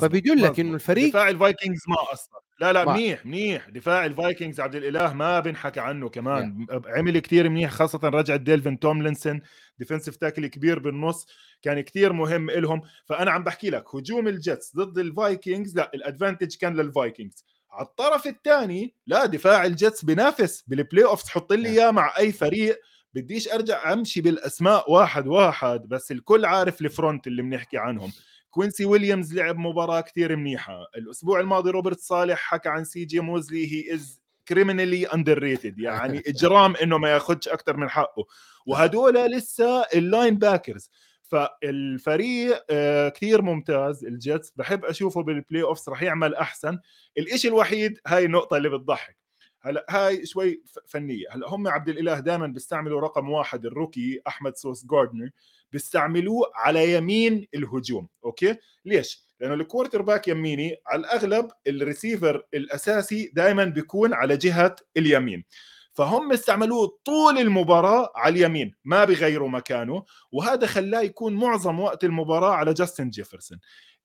[0.00, 3.68] فبيدل لك إنه الفريق دفاع الفايكنجز ما أصلا لا لا منيح منيح.
[3.68, 6.66] دفاع الفايكنجز عبد الإله ما بنحكى عنه كمان.
[6.70, 6.86] yeah.
[6.86, 9.40] عمل كثير منيح خاصة رجعه ديلفين توملينسون
[9.78, 11.26] defensive tackle كبير بالنص
[11.62, 15.76] كان كثير مهم لهم فأنا عم بحكي لك هجوم الجيتس ضد الفايكنجز.
[15.76, 17.44] لا ال advantage كان للفايكنجز.
[17.70, 22.80] على الطرف الثاني لا دفاع الجيتس بينافس بال playoff حط لي إياه مع أي فريق.
[23.14, 28.12] بديش أرجع أمشي بالأسماء واحد واحد بس الكل عارف ال front اللي بنحكي عنهم.
[28.50, 30.86] كوينسي ويليامز لعب مباراة كثير منيحة.
[30.96, 36.76] الأسبوع الماضي روبرت صالح حكى عن سي جي موزلي he is criminally underrated يعني إجرام
[36.76, 38.24] إنه ما ياخذش أكثر من حقه.
[38.66, 40.90] وهدول لسه ال linebackers.
[41.22, 44.04] فالفريق آه، كثير ممتاز.
[44.04, 46.78] الجيتس بحب أشوفه بال playoffs راح يعمل أحسن.
[47.18, 49.18] الإشي الوحيد هاي النقطة اللي بتضحك.
[49.60, 51.24] هلأ هاي شوي فنية.
[51.30, 55.30] هلأ هم عبد الإله دائما بيستعملوا رقم واحد ال rookie أحمد سوس جاردنر.
[55.72, 63.64] بيستعملوه على يمين الهجوم okay؟ ليش؟ لأنه ال quarterback يميني على الأغلب الريسيفر الأساسي دائما
[63.64, 65.44] بيكون على جهة اليمين.
[65.92, 72.50] فهم استعملوه طول المباراة على اليمين ما بيغيروا مكانه وهذا خلاه يكون معظم وقت المباراة
[72.54, 73.58] على جاستن جيفرسون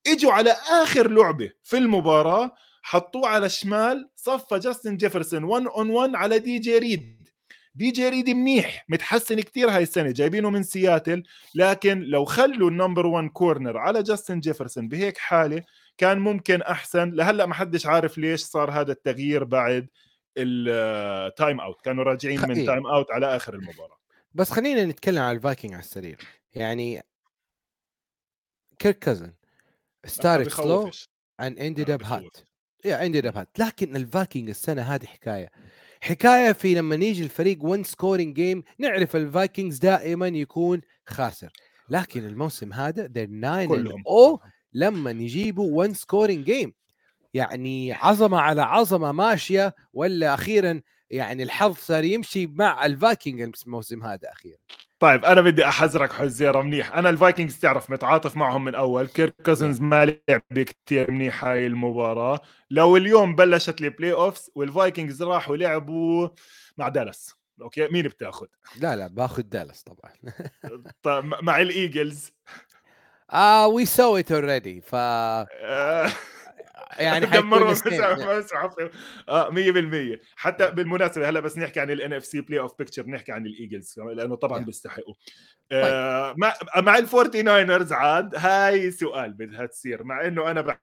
[0.07, 0.51] إجوا على
[0.83, 6.59] آخر لعبة في المباراة حطوه على الشمال صفى جاستن جيفرسون 1 on 1 على دي
[6.59, 7.22] جي ريد
[7.75, 11.23] دي جي ريدي منيح متحسن كتير هاي السنة جايبينه من سياتل
[11.55, 15.63] لكن لو خلوا ال number 1 corner على جاستن جيفرسون بهيك حالة
[15.97, 17.09] كان ممكن أحسن.
[17.09, 19.87] لهلأ ما حدش عارف ليش صار هذا التغيير بعد
[20.37, 23.97] ال time out كانوا راجعين من time out على آخر المباراة.
[24.33, 26.17] بس خلينا نتكلم على الفايكنج على السريع.
[26.53, 27.03] يعني
[28.79, 29.33] كيرك كازن
[30.05, 30.91] start slow
[31.41, 32.43] and ended up hot.
[32.85, 35.49] يا عندي دفات لكن الفايكنج السنة هذه حكاية.
[36.03, 41.49] حكاية في لما يجي الفريق 1 scoring game نعرف الفايكنجز دائما يكون خاسر.
[41.89, 44.03] لكن الموسم هذا ذا 9 كلهم.
[44.07, 44.39] أو
[44.73, 46.73] لما يجيبوا 1 scoring game
[47.33, 54.31] يعني عظمة على عظمة ماشية ولا أخيرا يعني الحظ صار يمشي مع الفايكنج الموسم هذا
[54.31, 54.57] أخيرا.
[55.03, 56.95] طيب أنا بدي أحذرك حزيرة منيح.
[56.95, 59.07] أنا الفايكنجز تعرف متعاطف معهم من أول.
[59.07, 62.39] كيرك كوزنز ما لعب كثير منيح هاي المباراة.
[62.71, 66.29] لو اليوم بلشت ال playoffs والفايكنجز راحوا لعبوا
[66.77, 68.45] مع دالاس okay؟ مين بتاخذ
[68.81, 70.11] لا لا باخذ دالاس طبعا.
[71.03, 72.31] طيب مع الايجلز
[73.31, 76.09] آه we saw it already ف آه،
[76.99, 77.43] يعني same.
[77.43, 78.75] مسعف
[79.29, 83.99] آه 100% حتى بالمناسبة هلا بس نحكي عن ال NFC playoff picture نحكي عن الايجلز
[83.99, 84.65] لأنه طبعا Yeah.
[84.65, 85.13] بيستحقوا.
[85.71, 90.77] آه مع مع الفورتي ناينرز عاد هاي سؤال بدها تصير مع إنه أنا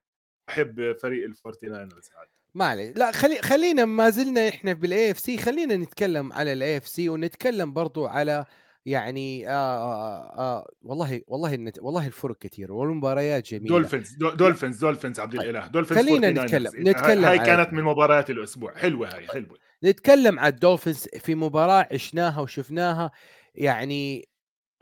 [0.49, 2.27] بحب فريق الفورتي ناينرز عاد.
[2.55, 2.93] ما عليه.
[2.93, 8.05] لا خلي خلينا ما زلنا إحنا بال AFC خلينا نتكلم على ال AFC ونتكلم برضو
[8.07, 8.45] على
[8.85, 13.67] يعني آه آه آه والله والله النت والله الفرق كثير والمباريات جميلة.
[13.67, 15.41] دولفينز دول- دولفينز دولفينز عبد طيب.
[15.41, 15.67] الإله.
[15.67, 16.45] دولفينز خلينا 49ers.
[16.53, 18.75] نتكلم- نتكلم هاي كانت من مباريات الأسبوع.
[18.77, 19.57] حلوة هاي حلوة.
[19.83, 23.11] نتكلم على الدولفينز في مباراة عشناها وشفناها
[23.55, 24.29] يعني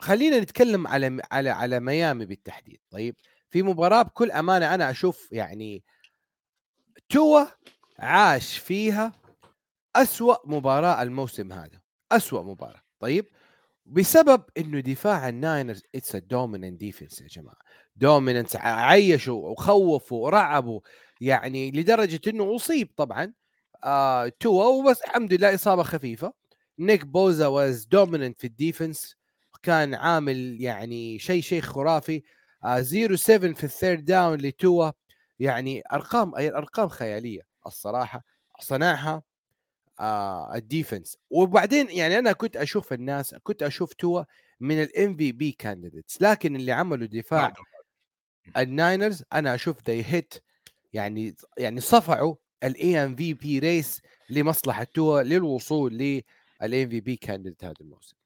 [0.02, 2.80] خلينا نتكلم على على على ميامي بالتحديد.
[2.92, 3.16] طيب
[3.50, 5.84] في مباراة بكل أمانة أنا أشوف يعني
[7.10, 7.46] توا
[8.00, 9.12] عاش فيها
[9.96, 11.82] أسوأ مباراة الموسم هذا
[12.12, 12.82] أسوأ مباراة.
[13.00, 13.26] طيب
[13.90, 17.58] بسبب إنه دفاع الناينرز it's dominant defense يا جماعة.
[17.96, 20.80] dominant عيشوا وخوفوا ورعبوا
[21.22, 23.34] يعني لدرجة إنه أصيب طبعا
[23.84, 26.34] آه توا وبس الحمد لله إصابة خفيفة.
[26.80, 29.16] نيك بوزا was dominant في ال defense
[29.64, 32.24] كان عامل يعني شيء شيء خرافي.
[32.66, 34.92] آه 0 7 في ال third down لتوا
[35.40, 38.24] يعني أرقام أرقام خيالية الصراحة
[38.62, 39.29] صنعها.
[40.00, 44.24] آه ال defense وبعدين يعني أنا كنت أشوف الناس كنت أشوف توا
[44.60, 47.54] من ال MVP candidates لكن اللي عملوا دفاع
[48.58, 50.34] الناينرز أنا أشوف they hit
[50.94, 58.19] يعني يعني صفعوا ال MV P race لمصلحة توا للوصول لل MVP candidate هذا الموسم.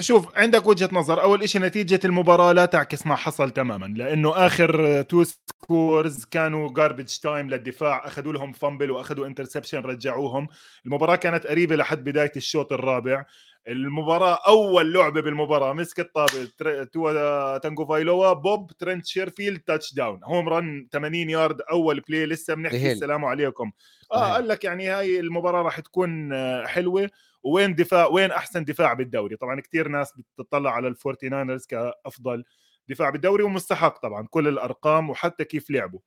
[0.00, 1.22] شوف عندك وجهة نظر.
[1.22, 7.18] أول شيء نتيجة المباراة لا تعكس ما حصل تماما لأنه آخر two scores كانوا garbage
[7.22, 8.06] time للدفاع.
[8.06, 10.48] أخذوا لهم fumble وأخذوا interception رجعوهم.
[10.86, 13.24] المباراة كانت قريبة لحد بداية الشوط الرابع.
[13.68, 20.48] المباراة أول لعبة بالمباراة مسكت طابة تر- توا تانجو فايلوا بوب ترنت شيرفيلد touchdown home
[20.48, 22.92] run 80 يارد أول play لسه بنحكي.
[22.92, 23.70] السلام عليكم.
[24.12, 27.10] آه قال لك يعني هاي المباراة راح تكون آه، حلوة.
[27.46, 32.44] وين دفاع وين أحسن دفاع بالدوري؟ طبعا كثير ناس بتطلع على الفورتي ناينرز كأفضل
[32.88, 36.00] دفاع بالدوري ومستحق طبعا كل الأرقام وحتى كيف لعبوا.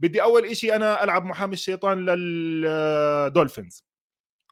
[0.00, 3.84] بدي أول إشي أنا ألعب محامي الشيطان لل Dolphins.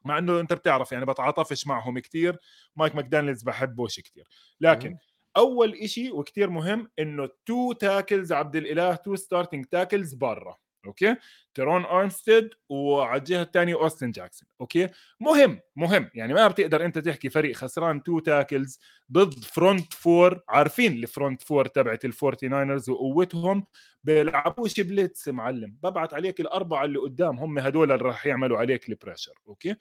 [0.05, 2.39] مع إنه أنت بتعرف يعني بتعاطفش معهم كثير
[2.77, 4.29] مايك ماكدانيلز بحبوش كثير
[4.61, 4.97] لكن.
[5.37, 10.57] أول إشي وكتير مهم إنه two tackles عبد الإله two starting tackles برا.
[10.87, 11.17] أوكي؟
[11.55, 14.89] تيرون أرمستيد وعلى الجهه الثانية أوستن جاكسون أوكي؟
[15.21, 18.81] مهم مهم يعني ما بتقدر أنت تحكي فريق خسران two tackles
[19.13, 23.67] ضد front four عارفين ال front four تبعت الفورتي ناينرز وقوتهم
[24.05, 28.94] بيلعبوش blitz معلم ببعت عليك الأربعة اللي قدام هم هدول اللي راح يعملوا عليك ال
[28.94, 29.77] pressure أوكي؟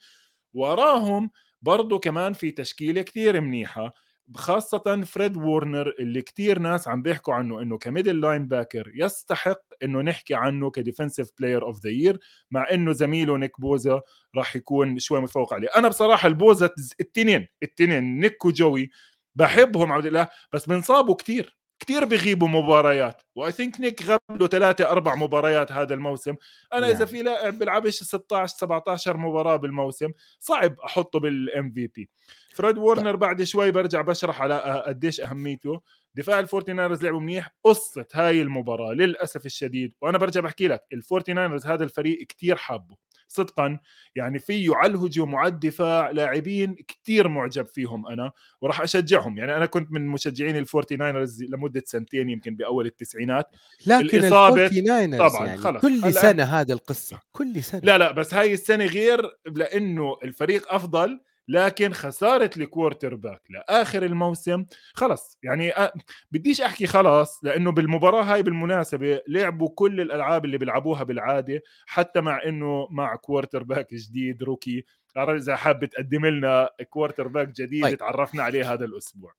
[0.54, 1.30] وراهم
[1.62, 3.94] برضو كمان في تشكيلة كثير منيحة
[4.34, 10.00] خاصة فريد وورنر اللي كتير ناس عم بيحكوا عنه إنه ك middle linebacker يستحق إنه
[10.00, 12.18] نحكي عنه ك defensive player of the year
[12.50, 14.00] مع إنه زميله نيك بوزا
[14.36, 15.68] راح يكون شوي متفوق عليه.
[15.76, 18.90] أنا بصراحة البوزا التنين التنين نيك وجوي
[19.34, 23.22] بحبهم عبد الله بس بنصابوا كتير كتير بيغيبوا مباريات.
[23.34, 26.34] و I think نيك غاب له ثلاثة أربع مباريات هذا الموسم.
[26.72, 27.06] أنا إذا نعم.
[27.06, 30.10] في لاعب بيلعبش 16 17 مباراة بالموسم
[30.40, 32.08] صعب أحطه بال MVP
[32.56, 35.80] فريد وورنر بعد شوي برجع بشرح على قديش أهميته.
[36.14, 37.54] دفاع الفورتي ناينرز لعبوا منيح.
[37.64, 42.96] قصة هاي المباراة للأسف الشديد وأنا برجع بحكي لك الفورتي ناينرز هذا الفريق كتير حابه.
[43.28, 43.78] صدقا
[44.14, 49.38] يعني فيه على الهجوم وعلى الدفاع لاعبين كتير معجب فيهم أنا وراح أشجعهم.
[49.38, 53.46] يعني أنا كنت من مشجعين الفورتي ناينرز لمدة سنتين يمكن بأول التسعينات.
[53.86, 55.82] لكن الإصابة- الفورتي ناينرز طبعاً، يعني خلص.
[55.82, 57.80] كل سنة هذا القصة كل سنة.
[57.84, 64.64] لا لا بس هاي السنة غير لأنه الفريق أفضل لكن خسارة ال quarterback لآخر الموسم
[64.94, 65.38] خلص.
[65.42, 65.92] يعني أ...
[66.30, 72.42] بديش أحكي خلاص لأنه بالمباراة هاي بالمناسبة لعبوا كل الألعاب اللي بيلعبوها بالعادة حتى مع
[72.46, 74.84] إنه مع quarterback جديد rookie.
[75.18, 77.98] إذا حاب تقدم لنا quarterback جديد طيب.
[77.98, 79.32] تعرفنا عليه هذا الأسبوع.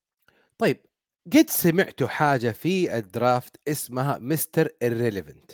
[0.58, 0.78] طيب
[1.34, 4.68] قد سمعتوا حاجة في ال draft اسمها Mr.
[4.68, 5.54] Irrelevant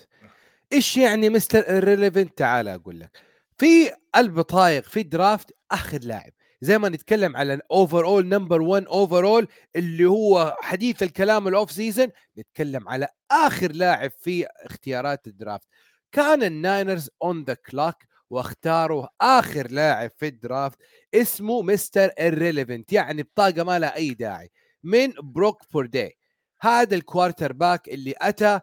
[0.73, 1.83] إيش يعني Mr.
[1.83, 3.17] Irrelevant تعال أقول لك.
[3.57, 6.31] في البطايق في ال draft اخر لاعب.
[6.63, 12.07] زي ما نتكلم على ال overall number 1 overall اللي هو حديث الكلام ال off-season
[12.37, 15.67] نتكلم على آخر لاعب في اختيارات ال draft.
[16.11, 17.95] كان ال Niners on the clock
[18.29, 20.77] واختاروا آخر لاعب في ال draft
[21.13, 22.09] اسمه Mr.
[22.09, 24.51] Irrelevant يعني بطاقة ما لها أي داعي
[24.83, 26.17] من بروك بوردي
[26.61, 28.59] هذا ال quarterback اللي أتى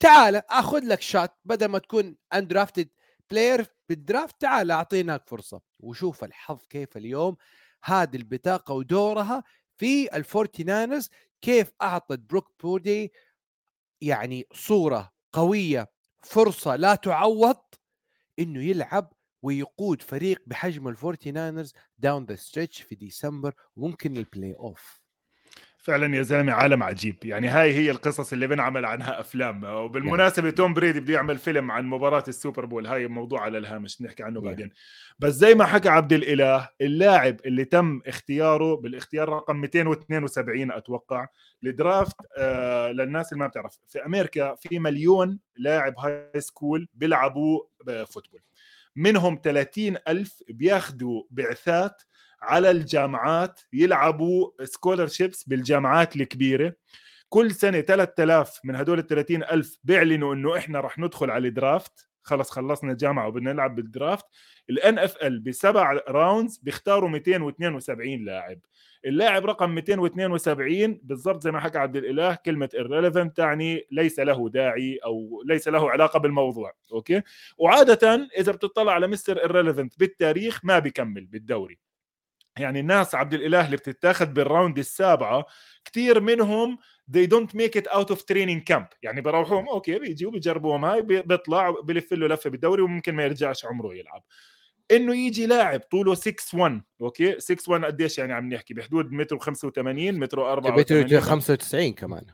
[0.00, 2.88] تعال آخذ لك shot بدل ما تكون undrafted
[3.32, 5.60] player بال draft تعال أعطيناك فرصة.
[5.80, 7.36] وشوف الحظ كيف اليوم.
[7.84, 9.44] هذه البطاقة ودورها
[9.76, 11.10] في الفورتي ناينرز
[11.42, 13.12] كيف أعطت بروك بوردي
[14.00, 15.92] يعني صورة قوية
[16.22, 17.56] فرصة لا تعوض
[18.38, 25.01] إنه يلعب ويقود فريق بحجم ال 49ers down the stretch في ديسمبر وممكن ال playoff
[25.82, 27.16] فعلا يا زلمة عالم عجيب.
[27.24, 29.64] يعني هاي هي القصص اللي بنعمل عنها أفلام.
[29.64, 30.50] وبالمناسبة.
[30.50, 32.86] توم بريدي بده يعمل فيلم عن مباراة ال Super Bowl.
[32.86, 34.40] هاي موضوع على الهامش نحكي عنه.
[34.40, 34.70] بعدين.
[35.18, 41.26] بس زي ما حكى عبد الإله اللاعب اللي تم اختياره بالاختيار رقم 272 أتوقع
[41.62, 47.60] ل draft آه للناس اللي ما بتعرف في أمريكا في مليون لاعب high school بيلعبوا
[48.06, 48.40] football
[48.96, 52.02] منهم 30 ألف بياخذوا بعثات
[52.42, 56.74] على الجامعات يلعبوا scholarships بالجامعات الكبيرة.
[57.28, 61.57] كل سنة 3000 من هدول ال 30 ألف بيعلنوا إنه إحنا رح ندخل على ال
[61.57, 62.08] draft.
[62.22, 64.24] خلص خلصنا الجامعة وبدنا نلعب بال draft.
[64.70, 68.58] ال NFL بسبع rounds بيختاروا 272 لاعب.
[69.06, 74.98] اللاعب رقم 272 بالضبط زي ما حكى عبد الإله كلمة irrelevant تعني ليس له داعي
[75.04, 76.72] أو ليس له علاقة بالموضوع.
[76.92, 77.22] أوكي؟
[77.58, 79.38] وعادة إذا بتطلع على Mr.
[79.38, 81.78] Irrelevant بالتاريخ ما بيكمل بالدوري.
[82.58, 85.46] يعني الناس عبد الإله اللي بتتاخذ بال round السابعة
[85.84, 86.78] كثير منهم
[87.16, 88.86] they don't make it out of training camp.
[89.02, 93.94] يعني بروحوهم أوكي بيجوا بيجربوهم هاي بيطلع بلف له لفة بالدوري وممكن ما يرجعش عمره
[93.94, 94.22] يلعب.
[94.90, 99.38] إنه يجي لاعب طوله 6 1 أوكي؟ 6 1 قديش يعني عم نحكي؟ بحدود متر
[99.38, 102.24] 85 متر 84 متر 95 كمان.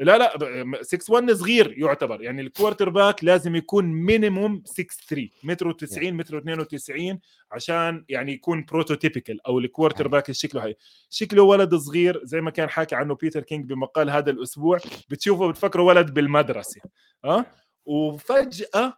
[0.00, 2.22] لا لا 6 1 صغير يعتبر.
[2.22, 7.18] يعني ال quarterback لازم يكون minimum 6 3 متر 90 متر 92
[7.52, 10.74] عشان يعني يكون prototypical أو ال quarterback شكله هي
[11.10, 14.78] شكله ولد صغير زي ما كان حاكي عنه بيتر كينج بمقال هذا الأسبوع.
[15.08, 16.80] بتشوفه بتفكره ولد بالمدرسة.
[17.24, 17.46] أه؟
[17.86, 18.94] وفجأة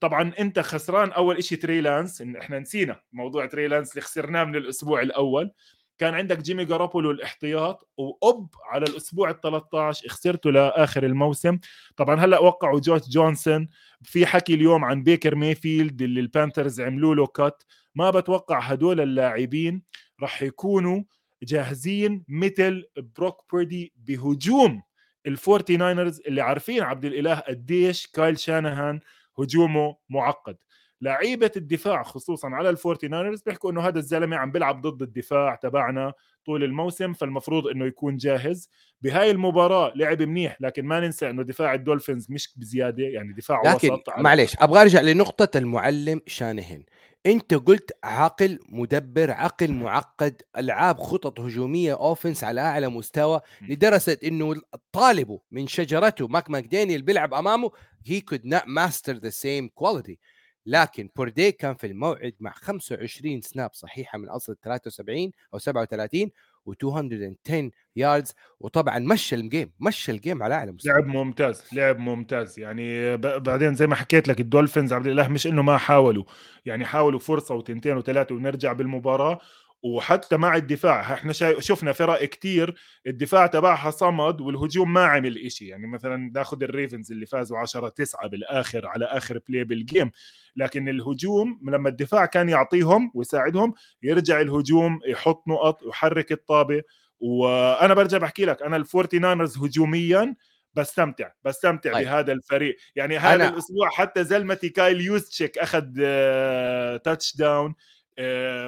[0.00, 4.44] طبعا أنت خسران أول شيء تري لانس إنه إحنا نسينا موضوع تري لانس اللي خسرناه
[4.44, 5.50] من الأسبوع الأول.
[5.98, 11.58] كان عندك جيمي جارابولو الاحتياط وأوب على الأسبوع ال 13 خسرته لآخر الموسم.
[11.96, 13.68] طبعا هلأ وقعوا جوش جونسون.
[14.02, 17.62] في حكي اليوم عن بيكر ميفيلد اللي ال Panthers عملوا له cut
[17.94, 19.82] ما بتوقع هدول اللاعبين
[20.22, 21.02] راح يكونوا
[21.42, 22.84] جاهزين مثل
[23.16, 24.82] بروك بيردي بهجوم
[25.26, 29.00] الفورتي ناينرز اللي عارفين عبد الإله قديش كايل شانهان
[29.38, 30.58] هجومه معقد.
[31.00, 36.12] لعيبة الدفاع خصوصا على الفورتي ناينرز بيحكوا إنه هذا الزلمة عم بيلعب ضد الدفاع تبعنا
[36.46, 38.70] طول الموسم فالمفروض إنه يكون جاهز.
[39.02, 43.92] بهاي المباراة لعب منيح لكن ما ننسى إنه دفاع الدولفينز مش بزيادة يعني دفاع لكن
[43.92, 46.84] وسط معلش أبغى أرجع لنقطة المعلم شانهن.
[47.26, 54.54] أنت قلت عقل مدبر عقل معقد ألعاب خطط هجومية offense على أعلى مستوى لدرجة إنه
[54.92, 57.70] طالبه من شجرته مايك ماكدانيال بيلعب أمامه
[58.08, 60.18] he could not master the same quality.
[60.68, 66.30] لكن بوردي كان في الموعد مع 25 snap صحيحة من أصل 73 أو 37
[66.70, 70.92] و210 yards وطبعا مشى ال game مشى ال game على أعلى مستوى.
[70.92, 72.58] لعب ممتاز لعب ممتاز.
[72.58, 76.24] يعني بعدين زي ما حكيت لك الدولفينز عبد الإله مش إنه ما حاولوا.
[76.66, 79.40] يعني حاولوا فرصة وتنتين وثلاثه ونرجع بالمباراة.
[79.82, 81.14] وحتى مع الدفاع.
[81.14, 81.32] إحنا.
[81.58, 82.74] شفنا فرق كتير
[83.06, 85.68] الدفاع تبعها صمد والهجوم ما عمل إشي.
[85.68, 90.10] يعني مثلا ناخذ الريفنز اللي فازوا 10 9 بالآخر على آخر play بال game
[90.56, 96.82] لكن الهجوم لما الدفاع كان يعطيهم ويساعدهم يرجع الهجوم يحط نقط ويحرك الطابة.
[97.20, 100.34] وأنا برجع بحكي لك أنا الفورتي ناينرز هجوميا
[100.74, 102.04] بستمتع بستمتع طيب.
[102.04, 102.76] بهذا الفريق.
[102.96, 103.48] يعني هذا أنا...
[103.48, 105.84] الأسبوع حتى زلمتي كايل يوستشيك أخذ
[107.04, 107.74] touchdown آه،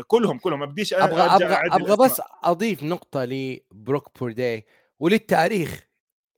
[0.07, 0.61] كلهم كلهم.
[0.61, 4.67] ما بديش أبغى أبغى أبغى بس أضيف نقطة لبروك بوردي
[4.99, 5.91] وللتاريخ.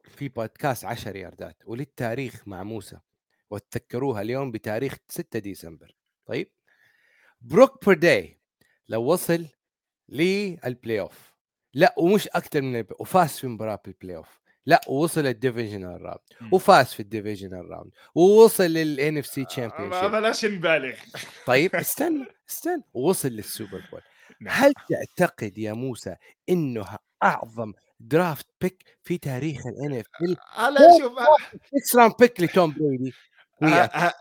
[0.04, 2.98] في بودكاست 10 ياردات وللتاريخ مع موسى
[3.50, 5.94] وتذكروها اليوم بتاريخ 6 ديسمبر.
[6.26, 6.50] طيب؟
[7.40, 8.38] بروك بوردي
[8.88, 9.46] لو وصل
[10.09, 11.32] لل playoff
[11.74, 16.20] لا ومش أكثر من وفاز في مباراة بال playoff لا وصل ال divisional round
[16.52, 20.94] وفاز في ال divisional round ووصل لل NFC champion بلاش نبالغ.
[21.46, 22.26] طيب استنى.
[22.53, 24.00] استنى وصل للسوبر بول.
[24.40, 24.55] نعم.
[24.55, 26.16] هل تعتقد يا موسى
[26.48, 26.86] إنه
[27.22, 31.12] أعظم draft pick في تاريخ ال NFL هلا شوف
[31.84, 33.12] 6 round pick لتوم بريدي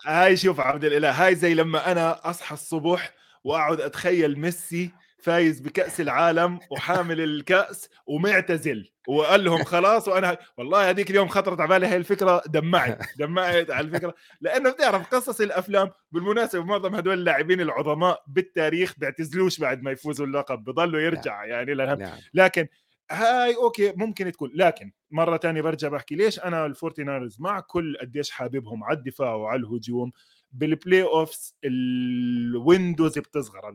[0.06, 3.14] هاي شوف عبد الإله هاي زي لما أنا أصحى الصبح
[3.44, 4.92] وأقعد أتخيل ميسي
[5.22, 11.70] فايز بكأس العالم وحامل الكأس ومعتزل وقال لهم خلاص وأنا والله هذيك اليوم خطرت على
[11.70, 14.16] بالي هاي الفكرة دمعت دمعت على الفكرة.
[14.42, 20.64] لأنه بتعرف قصص الأفلام بالمناسبة معظم هدول اللاعبين العظماء بالتاريخ بيعتزلوش بعد ما يفوزوا اللقب
[20.64, 22.18] بضلوا يرجع يعني لهم نعم.
[22.34, 22.68] لكن
[23.12, 27.98] هاي okay ممكن تكون لكن مرة تانية برجع بحكي ليش أنا الفورتي ناينرز مع كل
[28.02, 30.12] قديش حاببهم على الدفاع وعلى الهجوم
[30.54, 33.74] بال playoffs ال windows بتصغر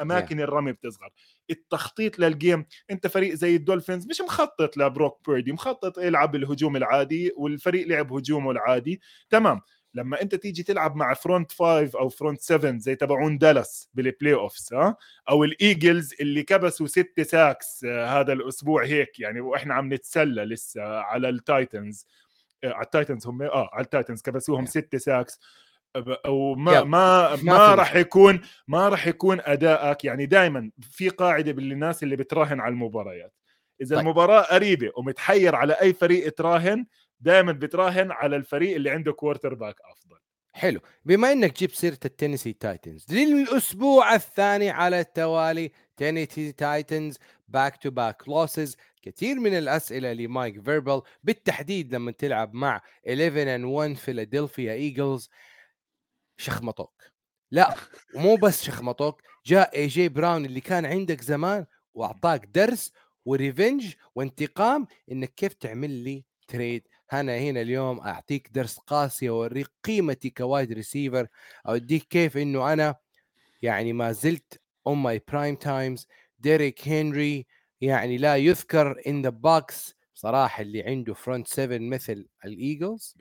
[0.00, 1.10] أماكن الرمي بتصغر.
[1.50, 7.32] التخطيط لل game أنت فريق زي الدولفينز مش مخطط لبروك بيردي مخطط يلعب الهجوم العادي
[7.36, 9.00] والفريق لعب هجومه العادي.
[9.30, 9.60] تمام.
[9.94, 14.74] لما أنت تيجي تلعب مع front 5 أو front 7 زي تبعون دالاس بال playoffs
[14.74, 14.96] ها؟
[15.30, 20.82] أو الايجلز اللي كبسوا ست sacks آه، هذا الأسبوع هيك يعني وإحنا عم نتسلى لسه
[20.82, 22.06] على التايتنز
[22.64, 25.40] آه، على التايتنز هم آه على التايتنز كبسوهم ست sacks
[26.72, 26.84] يلا.
[26.84, 32.16] ما ما ما راح يكون ما راح يكون أدائك يعني دائما في قاعدة بالناس اللي
[32.16, 33.34] بتراهن على المباريات
[33.80, 34.06] إذا طيب.
[34.06, 36.86] المباراة قريبة ومتحير على أي فريق تراهن
[37.20, 40.16] دائما بتراهن على الفريق اللي عنده quarterback أفضل
[40.52, 47.90] حلو بما إنك جبت سيرة التينيسي تايتنز للأسبوع الثاني على التوالي تينيسي تايتنز back to
[47.90, 54.72] back losses كثير من الأسئلة لمايك فيربل بالتحديد لما تلعب مع 11 and 1 فيلادلفيا
[54.72, 55.30] ايجلز
[56.40, 57.02] شخمطوك.
[57.50, 57.74] لا
[58.14, 62.92] مو بس شخمطوك جاء اي جي براون اللي كان عندك زمان وأعطاك درس
[63.24, 66.88] و revenge وانتقام إنك كيف تعمل لي trade.
[67.12, 71.26] أنا هنا اليوم أعطيك درس قاسي واوريك قيمتي ك wide receiver
[71.68, 72.94] أوريك كيف إنه أنا
[73.62, 76.06] يعني ما زلت on my prime times
[76.38, 77.46] ديريك هنري
[77.80, 83.16] يعني لا يذكر in the box صراحة اللي عنده front 7 مثل الايجلز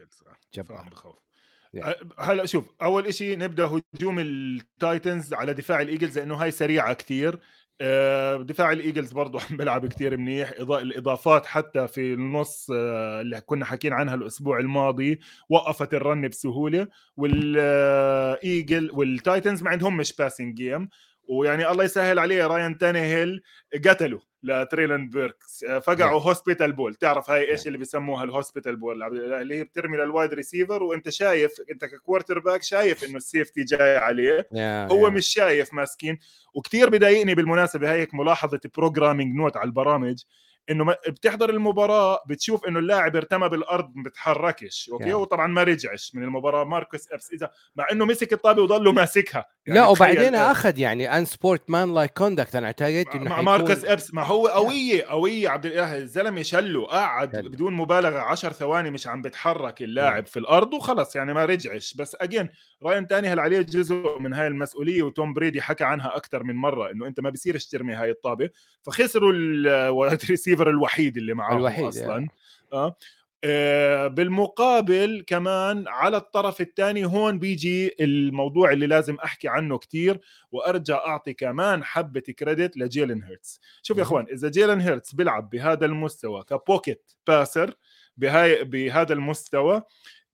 [0.53, 1.28] جبار.
[1.74, 1.95] يعني.
[2.20, 7.39] هلا شوف أول شيء نبدأ هجوم التايتنز على دفاع الإيجلز لأنه هاي سريعة كتير.
[7.82, 10.51] آه، دفاع الإيجلز برضه عم بيلعب كتير منيح.
[10.59, 16.88] الإضافات حتى في النص آه، اللي كنا حاكين عنها الأسبوع الماضي وقفت ال run بسهولة.
[17.17, 20.89] والايجل والتايتنز ما عندهم مش passing game
[21.30, 23.41] ويعني الله يسهل عليه رايان تانيهيل
[23.86, 24.28] قتلوا.
[24.43, 29.55] لتريلون بيركس آه، فقعوا hospital ball تعرف هاي إيش اللي بيسموها ال hospital ball اللي
[29.55, 33.97] هي بترمي لل wide receiver وأنت شايف أنت ك quarterback شايف إنه ال safety جاي
[33.97, 34.47] عليه.
[34.51, 35.09] يا- هو.
[35.09, 36.19] مش شايف ماسكين
[36.53, 40.23] وكثير بضايقني بالمناسبة هيك ملاحظة programming note على البرامج.
[40.70, 45.15] إنه ما- بتحضر المباراة بتشوف إنه اللاعب ارتمى بالأرض ما بتحركش okay؟ Yeah.
[45.15, 46.63] وطبعا ما رجعش من المباراة.
[46.63, 49.45] ماركوس إبس اذا مع إنه مسك الطابة وضله ماسكها.
[49.67, 54.13] يعني لا وبعدين أخذ يعني unsportsmanlike conduct أنا اعتقدت إنه مع حيكون- ماركوس إبس.
[54.13, 55.49] ما هو قوية قوية.
[55.49, 57.49] عبد الإله الزلمة شله قعد حلو.
[57.49, 61.93] بدون مبالغة 10 ثواني مش عم بتحرك اللاعب في الأرض وخلص يعني ما رجعش.
[61.93, 62.49] بس again
[62.84, 67.07] راين تانيهيل عليه جزء من هاي المسؤولية وتوم بريدي حكى عنها أكثر من مرة إنه
[67.07, 68.49] أنت ما بصيرش ترمي هاي الطابة.
[68.82, 72.27] فخسروا ال wide receiver الوحيد اللي معاهم الوحيد، أصلا.
[72.73, 72.95] آه.
[73.43, 80.19] آه، بالمقابل كمان على الطرف الثاني هون بيجي الموضوع اللي لازم أحكي عنه كتير
[80.51, 84.03] وأرجع أعطي كمان حبة credit لجيلن هيرتس شوف يا.
[84.03, 87.73] إخوان إذا جيلن هيرتس بيلعب بهذا المستوى ك pocket passer
[88.17, 89.84] بهاي بهذا المستوى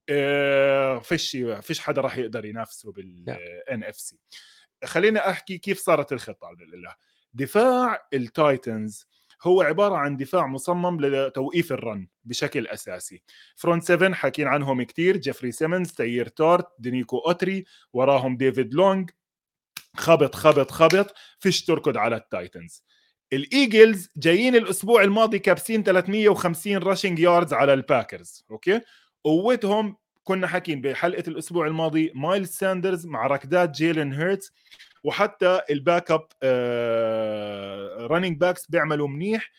[0.10, 4.20] آه، فيش فيش حدا راح يقدر ينافسه بال NFC
[4.86, 6.96] خليني أحكي كيف صارت الخطة الله
[7.36, 9.08] دفاع ال Titans.
[9.44, 13.24] هو عبارة عن دفاع مصمم لتوقيف ال run بشكل أساسي.
[13.56, 19.10] front 7 حاكين عنهم كتير جيفري سيمنز تير تارت دينيكو أوتري وراهم ديفيد لونج.
[19.98, 22.84] خبط خبط خبط فيش تركض على ال Titans.
[23.34, 28.82] ال Eagles جايين الأسبوع الماضي كابسين 350 rushing yards على ال Packers okay؟
[29.24, 34.52] قوتهم كنا حاكين بحلقة الأسبوع الماضي مايلز ساندرز مع ركضات جيلن هيرتس
[35.04, 36.28] وحتى ال backup
[38.12, 39.52] running backs بيعملوا منيح.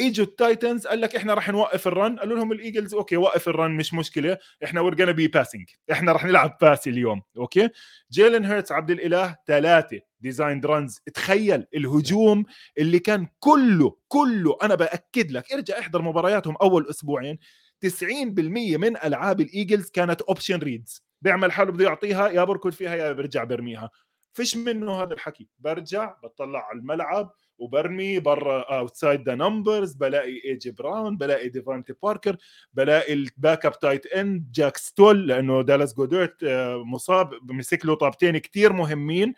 [0.00, 3.16] إجوا ال Titans قال لك إحنا راح نوقف ال run قالوا لهم ال Eagles okay
[3.16, 4.38] وقف ال run مش مشكلة.
[4.64, 7.22] إحنا we'll be passing إحنا راح نلعب passing اليوم.
[7.36, 7.68] okay؟
[8.12, 12.44] جيلن هيرتس عبد الإله ثلاثة designed runs تخيل الهجوم
[12.78, 17.38] اللي كان كله كله أنا بأكد لك ارجع احضر مبارياتهم أول أسبوعين.
[17.86, 22.94] 90% من ألعاب ال Eagles كانت option reads بيعمل حاله بده يعطيها يا بركض فيها
[22.94, 23.90] يا برجع برميها.
[24.32, 25.48] فيش منه هذا الحكي.
[25.58, 31.94] برجع بطلع على الملعب وبرمي برا outside the numbers بلاقي إيه جي براون بلاقي ديفانتي
[32.02, 32.36] باركر
[32.72, 38.38] بلاقي ال backup tight end جاك ستول لأنه دالاس جوديرت آه، مصاب مسك له طابتين
[38.38, 39.34] كتير مهمين.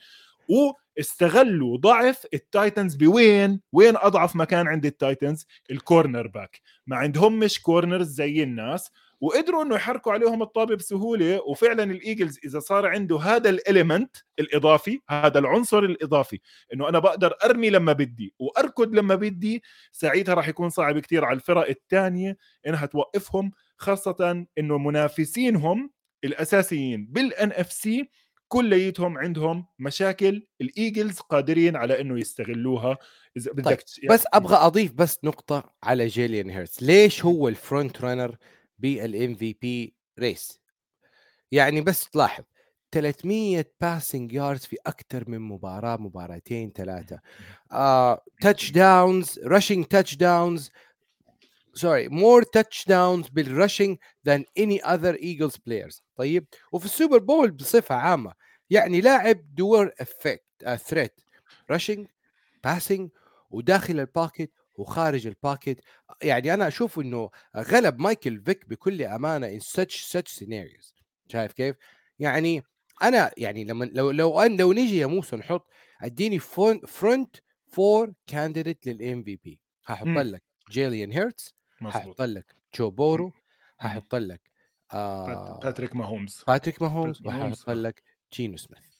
[0.99, 6.61] استغلوا ضعف ال Titans بوين وين أضعف مكان عند ال Titans؟ ال cornerback.
[6.86, 12.39] ما عندهم مش corners زي الناس وقدروا إنه يحركوا عليهم الطابة بسهولة وفعلا ال Eagles
[12.45, 16.41] إذا صار عنده هذا ال element الإضافي هذا العنصر الإضافي
[16.74, 19.62] إنه أنا بقدر أرمي لما بدي وأركض لما بدي
[19.93, 22.36] ساعتها راح يكون صعب كثير على الفرق الثانية
[22.66, 25.91] إنها توقفهم خاصة إنه منافسينهم
[26.24, 28.11] الأساسيين بال NFC
[28.51, 30.47] كليتهم عندهم مشاكل.
[30.61, 32.99] ال Eagles قادرين على إنه يستغلوها.
[33.37, 33.79] إذا بدك طيب.
[34.03, 38.37] يعني بس أبغى أضيف بس نقطة على جيلن هيرتس ليش هو ال front
[38.79, 40.61] runner بال MVP race
[41.53, 42.45] يعني بس تلاحظ
[42.93, 47.21] 300 passing yards في أكثر من مباراة مباراتين ثلاثة.
[48.41, 50.71] touchdowns rushing touchdowns
[51.75, 57.51] sorry more touchdowns بال rushing than any other Eagles players طيب وفي ال Super Bowl
[57.51, 58.33] بصفة عامة
[58.71, 60.45] يعني لاعب dual effect
[60.77, 61.21] threat
[61.71, 62.07] rushing
[62.64, 63.11] passing
[63.51, 65.81] وداخل ال pocket وخارج ال pocket
[66.23, 70.95] يعني أنا أشوف إنه غلب مايكل فيك بكل أمانة in such such scenarios
[71.29, 71.77] شايف كيف؟
[72.18, 72.62] يعني
[73.03, 75.71] أنا يعني لما لو لو أن لو نيجي يا موسى نحط
[76.03, 76.39] أديني
[76.87, 81.55] front four candidate لل MVP هحط لك جيلن هيرتس
[81.91, 83.33] هحط لك جو بورو
[83.81, 84.51] هحط لك
[84.93, 88.03] آه باتريك ماهومز باتريك ماهومز وهحط لك
[88.35, 88.91] جينو سميث.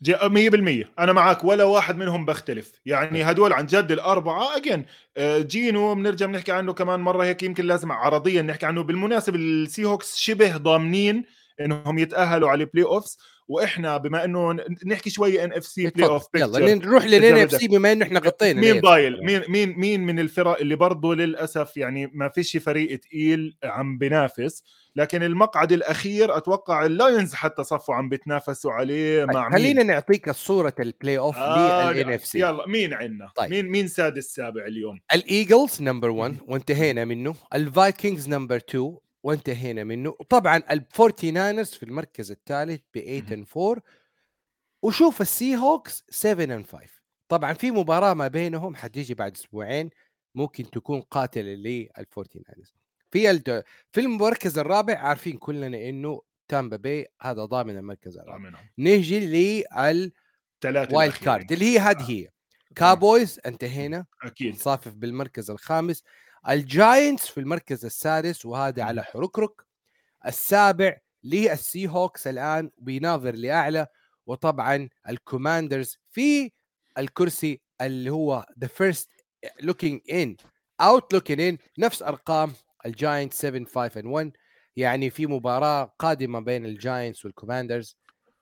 [0.00, 4.86] 100% أنا معك ولا واحد منهم بختلف يعني هدول عن جد الأربعة اجين
[5.16, 8.82] آه، جينو بنرجع بنحكي عنه كمان مرة هيك يمكن لازم عرضيا نحكي عنه.
[8.82, 11.24] بالمناسبة ال Seahawks شبه ضامنين
[11.60, 13.18] إنهم يتأهلوا على ال playoffs
[13.48, 18.60] وإحنا بما انه نحكي شوي NFC playoff يلا نروح لل NFC بما إنه إحنا غطينا
[18.60, 23.56] مين ضايل مين مين مين من الفرق اللي برضه للأسف يعني ما فيش فريق تقيل
[23.64, 24.62] عم بنافس
[24.96, 30.28] لكن المقعد الأخير أتوقع ال Lions حتى صفوا عم بتنافسوا عليه طيب، مع خلينا نعطيك
[30.28, 33.50] الصورة ال playoff آه لل NFC يلا مين عندنا طيب.
[33.50, 37.34] مين مين سادس سابع اليوم؟ ال Eagles number 1 وانتهينا منه.
[37.54, 40.10] ال Vikings number 2 وانتهينا منه.
[40.10, 43.82] وطبعا ال Forty Niners في المركز الثالث ب 8 and 4
[44.82, 46.88] وشوف ال Seahawks 7 and 5
[47.28, 49.90] طبعا في مباراة ما بينهم حتيجي بعد أسبوعين
[50.34, 52.74] ممكن تكون قاتلة لل Forty Niners
[53.10, 53.64] في الد...
[53.92, 58.60] في المركز الرابع عارفين كلنا إنه Tampa Bay هذا ضامن المركز الرابع.
[58.78, 60.12] نيجي لل
[60.92, 62.28] wild card اللي هي هذه هي.
[62.74, 64.06] Cowboys انتهينا.
[64.22, 64.56] أكيد.
[64.56, 66.02] صافف بالمركز الخامس.
[66.48, 69.50] ال Giants في المركز السادس وهذا على حركرك
[70.26, 73.86] السابع لل Seahawks الآن بيناظر لأعلى
[74.26, 76.52] وطبعا ال Commanders في
[76.98, 79.10] الكرسي اللي هو the first
[79.62, 80.36] looking in
[80.80, 82.52] out looking in نفس أرقام
[82.86, 84.32] ال Giant 7 5 1
[84.76, 87.96] يعني في مباراة قادمة بين ال Giants وال Commanders.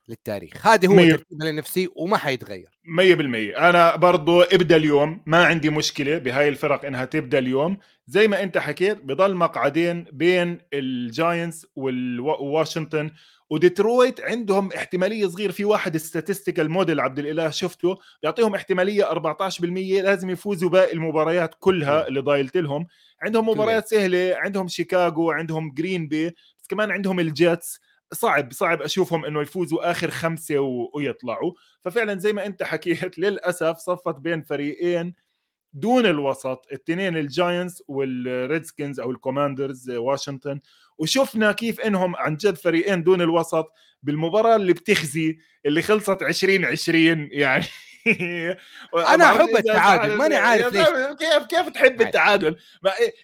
[0.08, 0.66] للتاريخ.
[0.66, 2.68] هذا هو ترتيب النفسي وما حيتغير.
[2.84, 5.22] 100% أنا برضو ابدأ اليوم.
[5.26, 7.78] ما عندي مشكلة بهاي الفرق إنها تبدأ اليوم.
[8.06, 13.10] زي ما أنت حكيت بضل مقعدين بين ال Giants والواشنطن
[13.50, 20.30] وديترويت عندهم احتمالية صغير في واحد statistical model عبد الإله شفته بيعطيهم احتمالية 14% لازم
[20.30, 22.86] يفوزوا باقي المباريات كلها اللي ضايلت لهم.
[23.22, 27.80] عندهم مباريات سهلة عندهم شيكاغو عندهم Green Bay بس كمان عندهم ال Jets.
[28.12, 30.58] صعب صعب أشوفهم إنه يفوزوا آخر خمسة
[30.94, 31.52] ويطلعوا.
[31.84, 35.14] ففعلا زي ما أنت حكيت للأسف صفت بين فريقين
[35.72, 40.60] دون الوسط الاثنين ال Giants وال Redskins أو ال Commanders واشنطن
[40.98, 47.28] وشفنا كيف إنهم عن جد فريقين دون الوسط بالمباراة اللي بتخزي اللي خلصت 20 20
[47.32, 47.64] يعني.
[49.14, 50.88] أنا أحب التعادل ماني عارف ليش.
[51.18, 52.56] كيف كيف تحب التعادل؟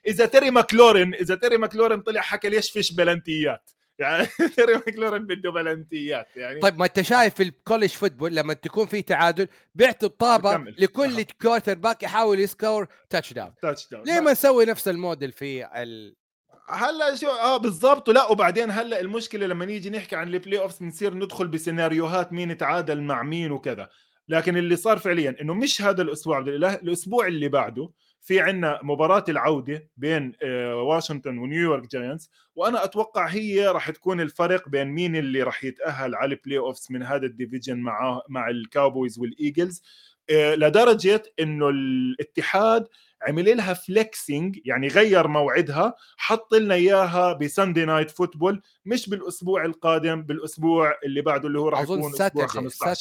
[0.06, 3.70] إذا تيري ماكلورن إذا تيري ماكلورن طلع حكى ليش فيش بلنتيات؟
[4.02, 4.26] يعني
[4.56, 6.60] تيري ماكلورن بده بلنتيات يعني.
[6.60, 11.22] طيب ما انت شايف في ال college football لما تكون في تعادل بيعطوا الطابة لكل
[11.22, 16.22] quarterback يحاول ي score touchdown touchdown ليه ما نسوي نفس الموديل في ال
[16.68, 18.10] هلأ شو آه بالضبط.
[18.10, 23.00] لا وبعدين هلأ المشكلة لما نيجي نحكي عن ال playoffs بنصير ندخل بسيناريوهات مين تعادل
[23.00, 23.88] مع مين وكذا.
[24.28, 27.90] لكن اللي صار فعليا إنه مش هذا الأسبوع الأسبوع اللي بعده
[28.22, 34.68] في عندنا مباراة العودة بين آه، واشنطن ونيويورك جاينتس وأنا أتوقع هي راح تكون الفرق
[34.68, 39.18] بين مين اللي راح يتأهل على ال playoffs من هذا ال division مع مع الكاوبويز
[39.18, 39.82] والايجلز
[40.30, 42.86] آه، لدرجة إنه الاتحاد
[43.22, 49.64] عمل لها flexing يعني غير موعدها حط لنا إياها ب Sunday Night Football مش بالأسبوع
[49.64, 52.94] القادم بالأسبوع اللي بعده اللي هو راح يكون أسبوع 15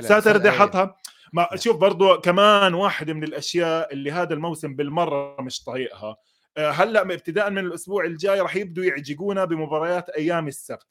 [0.00, 0.96] Saturday Saturday حطها.
[1.32, 6.16] ما شوف برضو كمان واحد من الأشياء اللي هذا الموسم بالمرة مش طايقها.
[6.56, 10.86] آه، هلأ ابتداء من الأسبوع الجاي راح يبدوا يعجقونا بمباريات أيام السبت.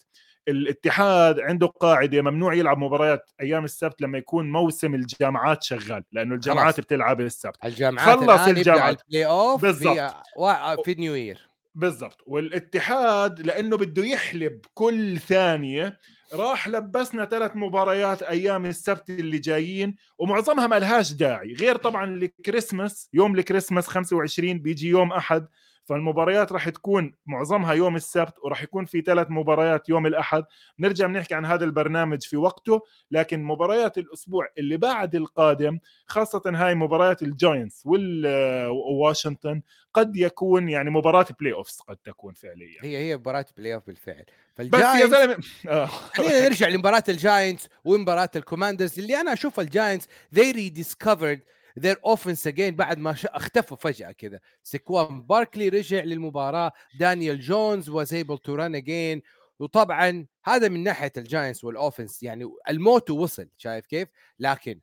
[0.48, 6.80] الاتحاد عنده قاعدة ممنوع يلعب مباريات أيام السبت لما يكون موسم الجامعات شغال لأنه الجامعات.
[6.80, 7.66] بتلعب السبت.
[7.66, 9.02] الجامعات خلص الجامعات.
[9.02, 9.98] ال playoff بالضبط.
[10.38, 12.22] في, في نيو يير بالضبط.
[12.26, 16.00] والاتحاد لأنه بده يحلب كل ثانية
[16.34, 20.78] راح لبسنا ثلاث مباريات أيام السبت اللي جايين ومعظمها ما
[21.12, 25.48] داعي غير طبعا الكريسماس يوم الكريسماس 25 بيجي يوم أحد.
[25.92, 30.44] فالمباريات راح تكون معظمها يوم السبت وراح يكون في ثلاث مباريات يوم الأحد.
[30.80, 32.82] نرجع بنحكي عن هذا البرنامج في وقته
[33.12, 39.62] لكن مباريات الأسبوع اللي بعد القادم خاصة هاي مباريات الجاينتس والواشنطن
[39.94, 42.80] قد يكون يعني مباراة playoffs قد تكون فعليا.
[42.82, 44.26] هي هي مباراة playoff بالفعل.
[44.60, 45.38] بس يا زلمه
[45.68, 45.86] آه.
[46.16, 49.00] خلينا نرجع لمباراة الجاينتس ومباراة الكوماندرز.
[49.00, 51.40] اللي أنا أشوف الجاينتس they rediscovered
[51.80, 56.72] their offense again بعد ما اختفوا فجأة كذا سكوان باركلي رجع للمباراة.
[57.00, 59.22] دانيال جونز was able to run again.
[59.60, 64.08] وطبعا هذا من ناحية الجاينتس وال offense يعني الموت وصل شايف كيف؟
[64.40, 64.80] لكن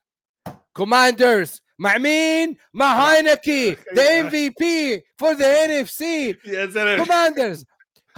[0.73, 6.33] كوماندرز مع مين؟ مع هاينكي ذا ام في بي فور ذا ان اف سي
[6.97, 7.65] كوماندرز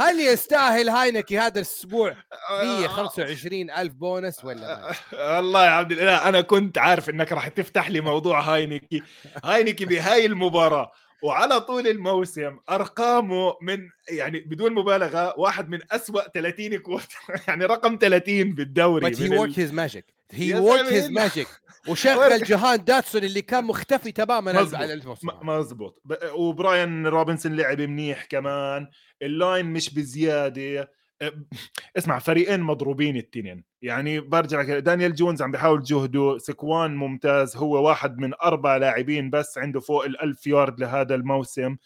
[0.01, 2.17] هل يستاهل هاينكي هذا الأسبوع
[2.65, 8.01] 125 ألف بونس ولا والله يا عبد الإله أنا كنت عارف إنك راح تفتح لي
[8.01, 9.03] موضوع هاينكي.
[9.45, 10.93] هاينكي بهاي المباراة
[11.23, 17.09] وعلى طول الموسم أرقامه من يعني بدون مبالغة واحد من أسوأ 30 كوت
[17.49, 21.49] يعني رقم 30 بالدوري بس he work his magic he work his magic
[21.89, 26.03] وشغل جهان داتسون اللي كان مختفي تماما على الموسم مزبوط
[26.35, 28.89] وبراين روبنسون لعب منيح كمان.
[29.23, 30.93] ال line مش بزيادة.
[31.99, 33.65] اسمع فريقين مضروبين التنين.
[33.83, 36.39] يعني برجع دانيال جونز عم بيحاول جهده.
[36.39, 37.57] سكوان ممتاز.
[37.57, 41.77] هو واحد من أربع لاعبين بس عنده فوق الألف يارد لهذا الموسم.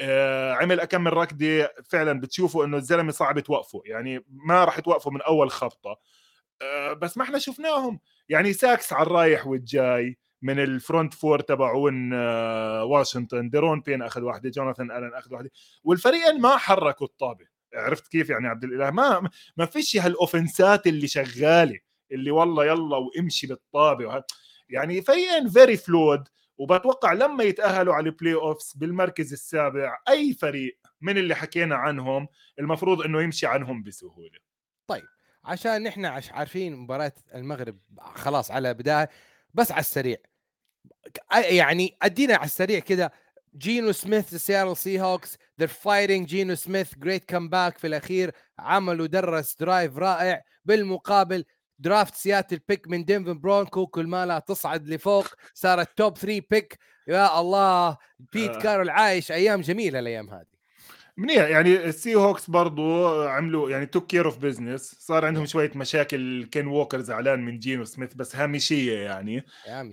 [0.00, 1.68] آه عمل أكم من ركضة.
[1.90, 3.82] فعلا بتشوفوا إنه الزلمة صعب توقفه.
[3.84, 6.00] يعني ما راح توقفه من أول خبطة.
[7.02, 8.00] بس ما إحنا شفناهم.
[8.28, 13.50] يعني sacks على الرايح والجاي من ال front four تبعون آه واشنطن.
[13.50, 15.50] ديرون بين أخذ واحدة جوناثان ألن أخذ واحدة.
[15.84, 17.46] والفريقين ما حركوا الطابة.
[17.74, 21.78] عرفت كيف يعني عبد الإله؟ ما ما فيش هالأوفنسات اللي شغالة
[22.12, 24.24] اللي والله يلا وامشي بالطابة.
[24.68, 26.28] يعني فريقين very flawed
[26.58, 32.28] وبتوقع لما يتأهلوا على ال playoffs بالمركز السابع أي فريق من اللي حكينا عنهم
[32.58, 34.38] المفروض إنه يمشي عنهم بسهولة.
[34.88, 35.04] طيب.
[35.46, 39.08] عشان نحن عارفين مباراة المغرب خلاص على بداية
[39.54, 40.16] بس على السريع.
[41.32, 43.10] يعني أدينا على السريع كذا
[43.56, 48.32] جينو سميث سيارل سي هوكس ذير فايتنج جينو سميث جريت كمباك في الأخير.
[48.58, 50.42] عملوا درس درايف رائع.
[50.64, 51.44] بالمقابل
[51.78, 55.26] درافت سياتل بيك من دينفن برونكو كل ما لا تصعد لفوق.
[55.54, 56.78] صارت توب 3 بيك
[57.08, 58.58] يا الله بيت آه.
[58.58, 60.55] كارول عايش أيام جميلة الأيام هذه.
[61.18, 66.44] منيح يعني السي هوكس برضو عملوا يعني took care of business صار عندهم شوية مشاكل
[66.52, 69.44] كين ووكر زعلان من جينو سميث بس هامشية يعني.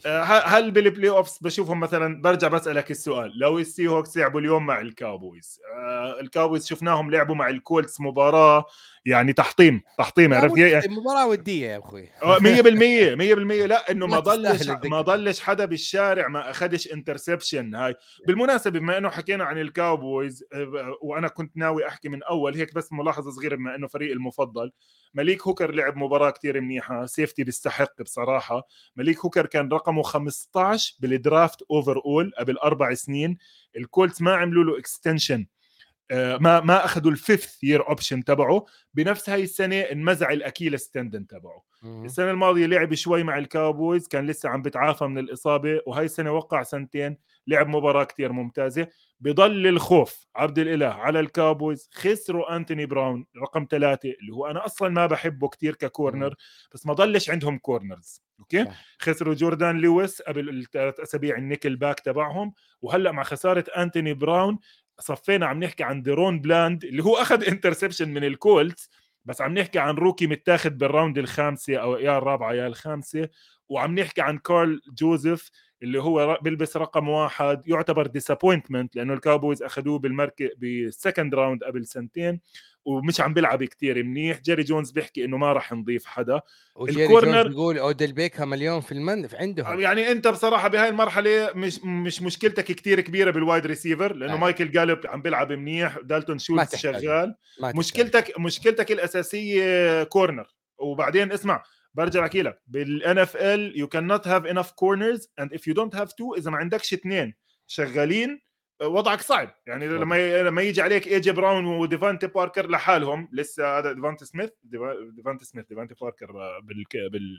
[0.05, 4.81] آه هل بال playoffs بشوفهم مثلا برجع بسألك السؤال لو السي هوكس لعبوا اليوم مع
[4.81, 8.65] الكاوبويز آه الكاوبويز شفناهم لعبوا مع الكولتس مباراة
[9.05, 12.09] يعني تحطيم تحطيم عرفت؟ مباراه ودية يا أخوي.
[12.21, 17.95] 100% 100% لا إنه ما ضلش ما ضلش حدا بالشارع ما أخذش interception هاي.
[18.27, 22.93] بالمناسبة بما إنه حكينا عن الكاوبويز آه، وأنا كنت ناوي أحكي من أول هيك بس
[22.93, 24.71] ملاحظة صغيرة بما إنه فريقي المفضل.
[25.13, 28.67] مليك هوكر لعب مباراة كتير منيحة safety بيستحق بصراحة.
[28.95, 33.37] مليك هوكر كان رقمه 15 بال draft overall قبل أربع سنين.
[33.77, 35.62] الكولتس ما عملوا له extension آه،
[36.11, 38.65] ما ما أخذوا ال fifth year option تبعه.
[38.93, 41.63] بنفس هاي السنة انمزع ال Achilles tendon تبعه.
[41.85, 46.63] السنة الماضية لعب شوي مع الكاوبويز كان لسه عم بتعافى من الإصابة وهي السنة وقع
[46.63, 47.17] سنتين.
[47.47, 48.87] لعب مباراة كتير ممتازة.
[49.19, 54.89] بضل الخوف عبد الإله على الكاوبويز خسروا انتوني براون رقم ثلاثة اللي هو أنا أصلا
[54.89, 56.35] ما بحبه كتير ك corner
[56.73, 58.65] بس ما ضلش عندهم corners okay؟
[58.99, 62.53] خسروا جوردان لويس قبل الثلاث أسابيع ال nickelback تبعهم.
[62.81, 64.59] وهلأ مع خسارة انتوني براون
[64.99, 68.89] صفينا عم نحكي عن ديرون بلاند اللي هو أخذ interception من الكولتس
[69.25, 73.29] بس عم نحكي عن rookie متاخد بال round الخامسة أو يا الرابعة يا الخامسة.
[73.69, 75.49] وعم نحكي عن كارل جوزيف
[75.83, 81.85] اللي هو بيلبس رقم واحد يعتبر disappointment لأنه الكاوبويز أخذوه بالمركز بال second round قبل
[81.85, 82.39] سنتين
[82.85, 84.39] ومش عم بيلعب كتير منيح.
[84.39, 86.41] جيري جونز بيحكي إنه ما راح نضيف حدا.
[86.81, 89.79] ال corner بيقول اوديل بيكهام مليون في المن في عندهم.
[89.79, 94.37] يعني أنت بصراحة بهاي المرحلة مش مش مشكلتك كتير كبيرة بال wide receiver لأنه آه.
[94.37, 95.97] مايكل جالب عم بيلعب منيح.
[96.03, 97.35] دالتون شولز شغال.
[97.61, 100.47] مشكلتك مشكلتك الأساسية corner
[100.77, 101.63] وبعدين اسمع
[101.93, 102.61] برجع احكي لك.
[102.67, 106.35] بالان اف ال يو كان نوت هاف انف كورنرز اند اف يو دونت هاف تو
[106.35, 107.33] إذا ما عندكش اثنين
[107.67, 108.41] شغالين
[108.81, 109.55] وضعك صعب.
[109.67, 109.87] يعني.
[109.87, 115.11] لما لما يجي عليك اي جي براون وديفانتي باركر لحالهم لسه هذا ديفانتي سميث ديفا-
[115.15, 116.31] ديفانتي سميث ديفانتي باركر
[116.61, 117.37] بال بال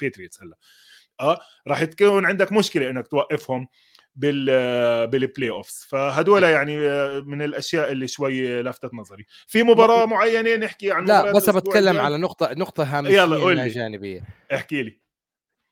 [0.00, 0.56] Patriots هلا.
[1.20, 3.68] آه راح تكون عندك مشكلة إنك توقفهم.
[4.16, 10.06] بال آه، بال playoffs فهدول يعني آه، من الأشياء اللي شوي لفتت نظري في مباراة
[10.06, 13.68] معينة نحكي عن لا بس بتكلم؟ على نقطة نقطة يلا، هامشيه قول لا لي.
[13.68, 15.00] جانبيه احكي لي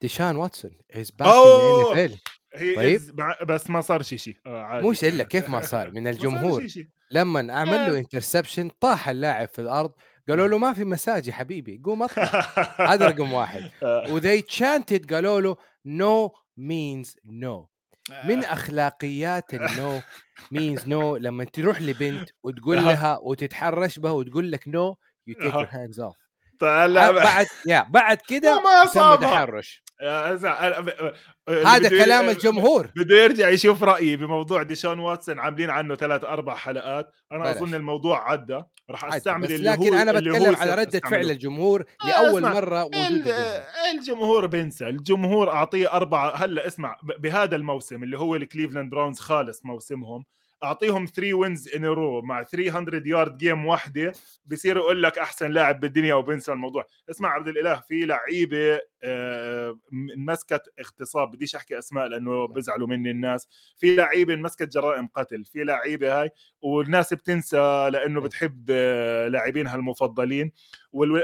[0.00, 1.28] ديشان واتسون is back
[2.76, 3.16] طيب.
[3.48, 4.80] بس ما صار شيء شيء آه.
[4.80, 6.90] مش إلا كيف ما صار من الجمهور شي شي.
[7.10, 7.98] لما اعمل له آه.
[7.98, 9.92] interception طاح اللاعب في الأرض
[10.28, 12.24] قالوا له ما في مساج يا حبيبي قوم اطلع
[12.78, 14.12] هذا رقم واحد آه.
[14.12, 17.68] و they chanted قالوا له no means no
[18.24, 20.00] من أخلاقيات ال no
[20.52, 22.76] means no لما تروح لبنت وتقول.
[22.76, 24.96] لها وتتحرش بها وتقول لك no
[25.26, 25.68] you take your.
[25.70, 26.16] hands off
[26.64, 29.30] بعد يا بعد كده تم أصابها.
[29.30, 36.24] تحرش اللي هذا كلام الجمهور بده يرجع يشوف رأيي بموضوع ديشان واتسون عاملين عنه ثلاث
[36.24, 37.56] أربع حلقات أنا بلاش.
[37.56, 39.04] أظن الموضوع عدى راح.
[39.14, 41.00] أستعمل اللي لكن هو أنا بتكلم على رده.
[41.10, 43.62] فعل الجمهور آه، لأول اسمع، مرة وجود ال- الجمهور.
[43.94, 49.64] الجمهور بينسى الجمهور أعطيه أربعة هلا اسمع بهذا الموسم اللي هو ال Cleveland Browns خالص
[49.64, 50.24] موسمهم
[50.64, 54.12] أعطيهم 3 wins in row مع 300 yard game واحدة
[54.46, 56.86] بصير يقول لك أحسن لاعب بالدنيا وبنسى الموضوع.
[57.10, 63.10] اسمع عبد الإله في لعيبة آه، م- مسكت اغتصاب بديش أحكي أسماء لأنه بزعلوا مني
[63.10, 63.48] الناس.
[63.78, 66.30] في لعيبة مسكت جرائم قتل في لعيبة هاي
[66.62, 70.52] والناس بتنسى لأنه بتحب آه، لاعبينها المفضلين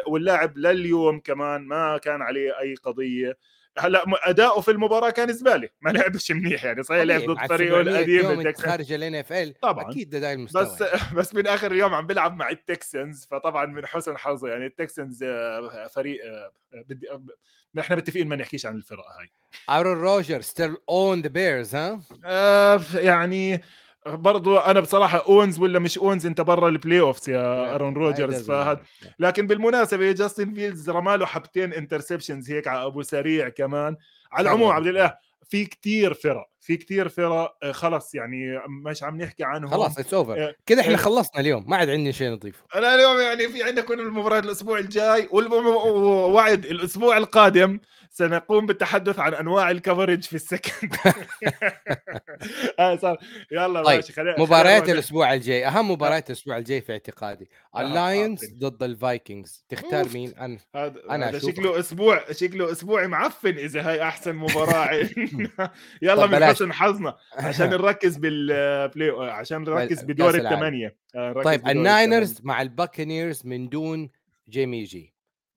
[0.06, 3.38] واللاعب لليوم كمان ما كان عليه أي قضية.
[3.78, 7.98] هلا أداؤه في المباراة كان زباله ما لعبش منيح يعني صحيح لعب ضد فريقه 700
[7.98, 9.90] القديم يوم خارج ال NFL طبعاً.
[9.90, 11.14] أكيد ده, ده المستوى بس يعني.
[11.18, 14.48] بس من آخر اليوم عم بيلعب مع ال Texans فطبعا من حسن حظه.
[14.48, 16.52] يعني التكسنز آه، فريق آه،
[16.88, 17.22] بدي آه،
[17.74, 19.30] نحن متفقين ما نحكيش عن الفرق هاي.
[19.80, 22.00] ارون روجر still own the Bears ها؟
[22.94, 23.62] يعني
[24.14, 28.80] برضو أنا بصراحة owns ولا مش owns أنت برا ال playoffs يا أرون روجرز فهذا
[29.18, 33.96] لكن بالمناسبة جاستن فيلدز رماله حبتين interceptions هيك على أبو سريع كمان.
[34.32, 35.14] على العموم عبد الإله
[35.48, 36.46] في كتير فرق.
[36.60, 40.92] في كتير فرق آه، خلص يعني مش عم نحكي عنهم خلاص it's over كده إحنا
[40.92, 40.98] إيه.
[40.98, 44.78] خلصنا اليوم ما عاد عندي شيء نضيفه أنا اليوم يعني في عندنا كل المباريات الأسبوع
[44.78, 47.80] الجاي ووعد الأسبوع القادم
[48.10, 50.96] سنقوم بالتحدث عن أنواع ال coverage في ال second
[52.78, 53.18] آه صار
[53.52, 57.89] يلا طيب، ماشي خلينا مباريات الأسبوع الجاي أهم مباريات الأسبوع الجاي في اعتقادي آه، ال
[57.89, 58.44] Lions.
[58.58, 60.08] ضد ال Vikings تختار.
[60.14, 61.52] مين أنا هذا أشوفه.
[61.52, 65.08] شكله أسبوع شكله اسبوعي معفن إذا هاي أحسن مباراة.
[66.02, 70.34] يلا حسن حظنا عشان نركز بالبلاي عشان نركز بدور.
[70.34, 74.10] الثمانيه آه، طيب الناينرز مع الباكنيرز من دون
[74.48, 75.14] جيمي جي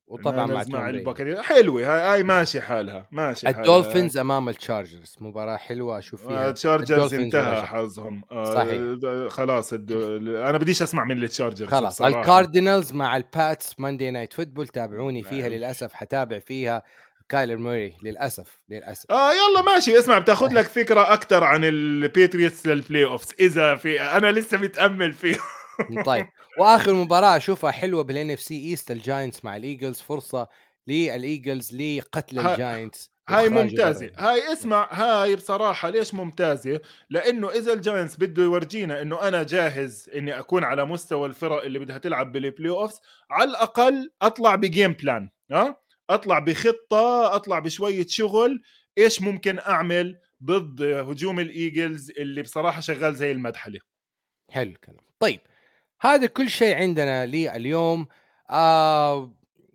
[0.07, 0.89] وطبعا مع مع.
[0.89, 6.51] الباكري حلوة هاي ماشي حالها ماشي حالها الدولفينز أمام التشارجرز مباراة حلوة أشوف آه، فيها
[6.51, 7.61] تشارجرز الدولفينز انتهى.
[7.65, 9.27] حظهم آه، صحيح.
[9.29, 9.73] خلاص.
[9.73, 12.01] أنا بديش أسمع من التشارجرز خلاص.
[12.01, 15.49] الكاردينالز مع ال Pats Monday Night Football تابعوني فيها.
[15.49, 16.83] للأسف حتابع فيها
[17.31, 19.11] كايلر موري للأسف للأسف.
[19.11, 24.01] آه يلا ماشي اسمع بتاخذ لك فكرة أكثر عن ال Patriots لل playoffs إذا في
[24.01, 25.37] أنا لسه متأمل فيه.
[26.05, 26.27] طيب
[26.59, 30.47] وآخر مباراة أشوفها حلوة بال NFC East ال Giants مع ال Eagles فرصة
[30.87, 34.09] لل Eagles لقتل ال Giants هاي برا.
[34.17, 36.79] هاي اسمع هاي بصراحة ليش ممتازة؟
[37.09, 41.79] لأنه إذا ال Giants بده يورجينا إنه أنا جاهز إني أكون على مستوى الفرق اللي
[41.79, 45.81] بدها تلعب بال playoffs على الأقل أطلع ب game plan ها؟
[46.13, 48.61] أطلع بخطة أطلع بشوية شغل
[48.97, 53.79] إيش ممكن أعمل ضد هجوم ال Eagles اللي بصراحة شغال زي المدحله
[54.51, 54.97] حلو الكلام.
[55.19, 55.39] طيب
[56.01, 58.07] هذا كل شيء عندنا لليوم.
[58.49, 59.33] آه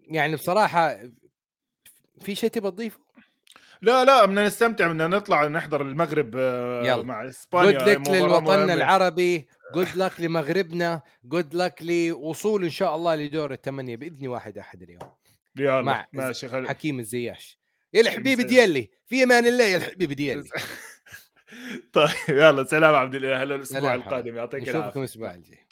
[0.09, 0.99] يعني بصراحة
[2.20, 2.99] في شيء تبغى تضيفه؟
[3.82, 7.03] لا لا بدنا نستمتع بدنا نطلع نحضر المغرب آه، يلا.
[7.03, 8.70] مع جود اسبانيا هاي لك للوطن.
[8.70, 9.49] العربي.
[9.74, 11.03] جود لك لمغربنا.
[11.24, 15.11] جود لك لوصول إن شاء الله لدور الثمانيه بإذن واحد أحد اليوم.
[15.59, 16.68] يلا مع ماشي خل...
[16.68, 17.59] حكيم الزياش.
[17.94, 18.40] يا الحبيب.
[18.40, 20.48] ديالي في أمان الله يا الحبيب ديالي.
[21.92, 25.00] طيب يلا سلام عبد الإله هلا الأسبوع القادم يعطيك نشوفكم العافية.
[25.00, 25.66] الأسبوع الجاي.